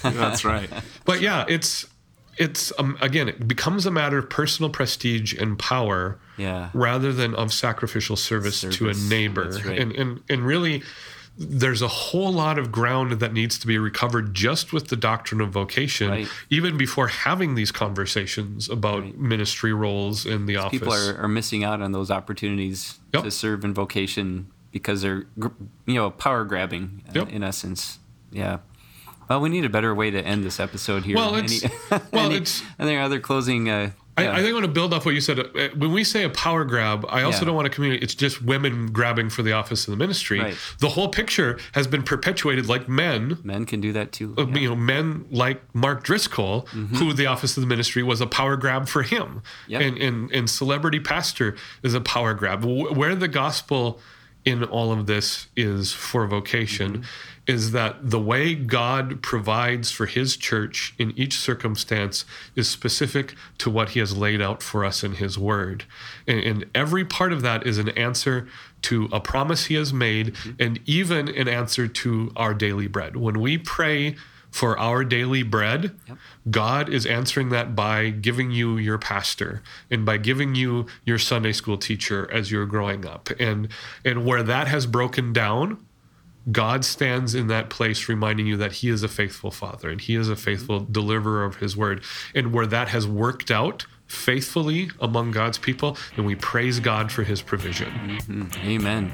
And 0.05 0.17
that's 0.17 0.45
right. 0.45 0.69
But 1.05 1.21
yeah, 1.21 1.45
it's 1.49 1.87
it's 2.39 2.73
um, 2.79 2.97
again 3.01 3.29
it 3.29 3.47
becomes 3.49 3.85
a 3.87 3.91
matter 3.91 4.19
of 4.19 4.31
personal 4.31 4.71
prestige 4.71 5.35
and 5.35 5.59
power 5.59 6.19
Yeah. 6.37 6.71
rather 6.73 7.13
than 7.13 7.35
of 7.35 7.53
sacrificial 7.53 8.17
service, 8.17 8.61
to 8.61 8.89
a 8.89 8.95
neighbor. 8.95 9.51
right. 9.67 9.79
And 9.79 9.93
and 9.93 10.21
and 10.31 10.45
really 10.47 10.83
there's 11.41 11.83
a 11.83 11.89
whole 11.89 12.33
lot 12.33 12.59
of 12.59 12.73
ground 12.73 13.13
that 13.21 13.33
needs 13.33 13.61
to 13.61 13.67
be 13.69 13.79
recovered 13.79 14.35
just 14.35 14.73
with 14.73 14.89
the 14.89 14.97
doctrine 14.97 15.41
of 15.41 15.51
vocation 15.51 16.11
Right. 16.11 16.29
even 16.51 16.77
before 16.77 17.07
having 17.07 17.55
these 17.55 17.71
conversations 17.71 18.69
about 18.69 19.17
ministry 19.17 19.73
roles 19.73 20.27
in 20.27 20.47
the 20.47 20.57
office. 20.57 20.81
People 20.81 20.93
are, 20.93 21.17
are 21.17 21.29
missing 21.29 21.63
out 21.63 21.81
on 21.81 21.93
those 21.93 22.11
opportunities 22.11 22.99
Yep. 23.15 23.23
to 23.23 23.31
serve 23.31 23.65
in 23.65 23.73
vocation 23.73 24.49
because 24.73 25.03
they're, 25.03 25.27
you 25.87 25.95
know, 25.95 26.11
power 26.11 26.45
grabbing 26.45 27.03
uh, 27.09 27.13
Yep. 27.15 27.29
in 27.31 27.43
essence. 27.45 28.01
Yeah. 28.33 28.59
Well, 29.29 29.41
we 29.41 29.49
need 29.49 29.65
a 29.65 29.69
better 29.71 29.95
way 29.95 30.11
to 30.11 30.21
end 30.25 30.45
this 30.45 30.59
episode 30.61 31.05
here. 31.05 31.17
Well, 31.17 31.37
it's- 31.37 31.63
Any, 31.65 31.73
well, 32.13 32.27
any- 32.27 32.37
it's- 32.37 32.63
Are 32.79 32.87
there 32.87 33.01
other 33.03 33.21
closing? 33.21 33.69
Uh, 33.69 33.91
I, 34.17 34.23
yeah. 34.25 34.33
I 34.33 34.37
think 34.39 34.49
I 34.49 34.53
want 34.53 34.65
to 34.65 34.73
build 34.73 34.93
off 34.93 35.07
what 35.07 35.15
you 35.15 35.21
said. 35.21 35.39
Uh, 35.39 35.69
When 35.77 35.93
we 35.93 36.03
say 36.03 36.25
a 36.25 36.29
power 36.29 36.65
grab, 36.65 37.07
I 37.09 37.23
also 37.23 37.39
Yeah. 37.41 37.45
don't 37.47 37.55
want 37.55 37.67
to 37.67 37.71
communicate 37.71 38.03
it's 38.03 38.17
just 38.17 38.43
women 38.43 38.91
grabbing 38.91 39.31
for 39.31 39.45
the 39.45 39.53
office 39.53 39.87
of 39.87 39.93
the 39.93 39.97
ministry. 39.97 40.41
Right. 40.41 40.57
The 40.81 40.89
whole 40.89 41.09
picture 41.09 41.57
has 41.73 41.87
been 41.87 42.03
perpetuated 42.03 42.69
like 42.69 42.89
men 42.89 43.39
men 43.45 43.65
can 43.65 43.81
do 43.81 43.93
that 43.93 44.11
too. 44.11 44.35
uh, 44.37 44.47
yeah. 44.49 44.57
you 44.59 44.69
know, 44.71 44.75
men 44.77 45.25
like 45.31 45.63
Mark 45.73 46.03
Driscoll, 46.03 46.63
who 46.95 47.13
the 47.13 47.27
office 47.27 47.57
of 47.57 47.61
the 47.61 47.69
ministry 47.69 48.03
was 48.03 48.21
a 48.21 48.27
power 48.27 48.57
grab 48.57 48.89
for 48.89 49.03
him, 49.03 49.41
Yep. 49.69 49.83
and, 49.83 49.99
and 49.99 50.33
and 50.33 50.51
celebrity 50.51 50.99
pastor 50.99 51.55
is 51.85 51.95
a 51.95 52.01
power 52.01 52.35
grab. 52.35 52.65
Where 52.65 53.15
the 53.15 53.29
gospel 53.29 54.01
in 54.45 54.65
all 54.65 54.91
of 54.91 55.07
this 55.07 55.47
is 55.57 55.93
for 55.93 56.27
vocation 56.27 57.05
is 57.49 57.73
that 57.73 57.97
the 58.11 58.21
way 58.21 58.55
God 58.55 59.23
provides 59.23 59.91
for 59.91 60.07
His 60.07 60.37
church 60.37 60.95
in 60.99 61.13
each 61.17 61.37
circumstance 61.37 62.25
is 62.55 62.69
specific 62.69 63.35
to 63.59 63.71
what 63.71 63.91
He 63.91 64.01
has 64.01 64.17
laid 64.17 64.41
out 64.41 64.63
for 64.63 64.85
us 64.85 65.03
in 65.03 65.15
His 65.15 65.39
Word, 65.39 65.85
and, 66.27 66.39
and 66.41 66.67
every 66.75 67.05
part 67.05 67.33
of 67.33 67.43
that 67.43 67.67
is 67.67 67.79
an 67.79 67.89
answer 67.91 68.47
to 68.83 69.09
a 69.11 69.19
promise 69.19 69.67
He 69.67 69.75
has 69.75 69.93
made, 69.93 70.35
mm-hmm. 70.35 70.63
and 70.63 70.81
even 70.87 71.29
an 71.29 71.49
answer 71.49 71.89
to 71.89 72.31
our 72.37 72.55
daily 72.55 72.87
bread. 72.87 73.17
When 73.17 73.41
we 73.41 73.59
pray 73.59 74.15
for 74.51 74.79
our 74.79 75.05
daily 75.05 75.43
bread, 75.43 75.95
God 76.51 76.89
is 76.89 77.07
answering 77.07 77.51
that 77.51 77.77
by 77.77 78.11
giving 78.11 78.51
you 78.51 78.79
your 78.79 78.99
pastor 78.99 79.63
and 79.91 80.07
by 80.07 80.17
giving 80.17 80.55
you 80.55 80.87
your 81.05 81.19
Sunday 81.19 81.53
school 81.53 81.77
teacher 81.77 82.31
as 82.33 82.51
you're 82.51 82.67
growing 82.67 83.07
up. 83.07 83.29
And 83.39 83.69
and 84.05 84.25
where 84.25 84.43
that 84.43 84.69
has 84.69 84.87
broken 84.87 85.33
down, 85.33 85.85
God 86.51 86.85
stands 86.85 87.35
in 87.35 87.49
that 87.49 87.71
place 87.71 88.09
reminding 88.09 88.47
you 88.47 88.57
that 88.57 88.73
he 88.73 88.89
is 88.89 89.03
a 89.03 89.09
faithful 89.09 89.51
father 89.51 89.91
and 89.91 90.01
he 90.01 90.15
is 90.15 90.29
a 90.29 90.37
faithful 90.37 90.81
mm-hmm. 90.81 90.93
deliverer 90.93 91.45
of 91.45 91.57
his 91.57 91.77
word. 91.77 92.03
And 92.35 92.53
where 92.53 92.67
that 92.67 92.89
has 92.89 93.07
worked 93.07 93.51
out 93.51 93.87
faithfully 94.07 94.91
among 95.01 95.33
God's 95.33 95.59
people, 95.59 95.97
then 96.17 96.25
we 96.25 96.35
praise 96.35 96.81
God 96.81 97.13
for 97.13 97.23
his 97.23 97.43
provision. 97.43 97.91
Mm-hmm. 97.91 98.69
Amen. 98.69 99.13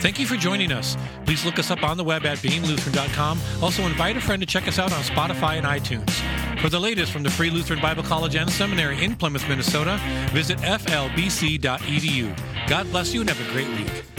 Thank 0.00 0.18
you 0.18 0.26
for 0.26 0.36
joining 0.36 0.72
us. 0.72 0.96
Please 1.24 1.44
look 1.44 1.58
us 1.58 1.70
up 1.70 1.82
on 1.82 1.96
the 1.96 2.04
web 2.04 2.26
at 2.26 2.38
beinglutheran.com. 2.38 3.40
Also, 3.62 3.82
invite 3.82 4.16
a 4.16 4.20
friend 4.20 4.40
to 4.42 4.46
check 4.46 4.68
us 4.68 4.78
out 4.78 4.92
on 4.92 5.00
Spotify 5.02 5.56
and 5.56 5.66
iTunes. 5.66 6.10
For 6.60 6.68
the 6.68 6.80
latest 6.80 7.12
from 7.12 7.22
the 7.22 7.30
Free 7.30 7.50
Lutheran 7.50 7.80
Bible 7.80 8.02
College 8.02 8.34
and 8.34 8.50
Seminary 8.50 9.02
in 9.02 9.16
Plymouth, 9.16 9.46
Minnesota, 9.48 9.98
visit 10.32 10.58
flbc.edu. 10.58 11.58
God 12.68 12.90
bless 12.90 13.14
you 13.14 13.20
and 13.20 13.30
have 13.30 13.48
a 13.48 13.52
great 13.52 13.68
week. 13.68 14.15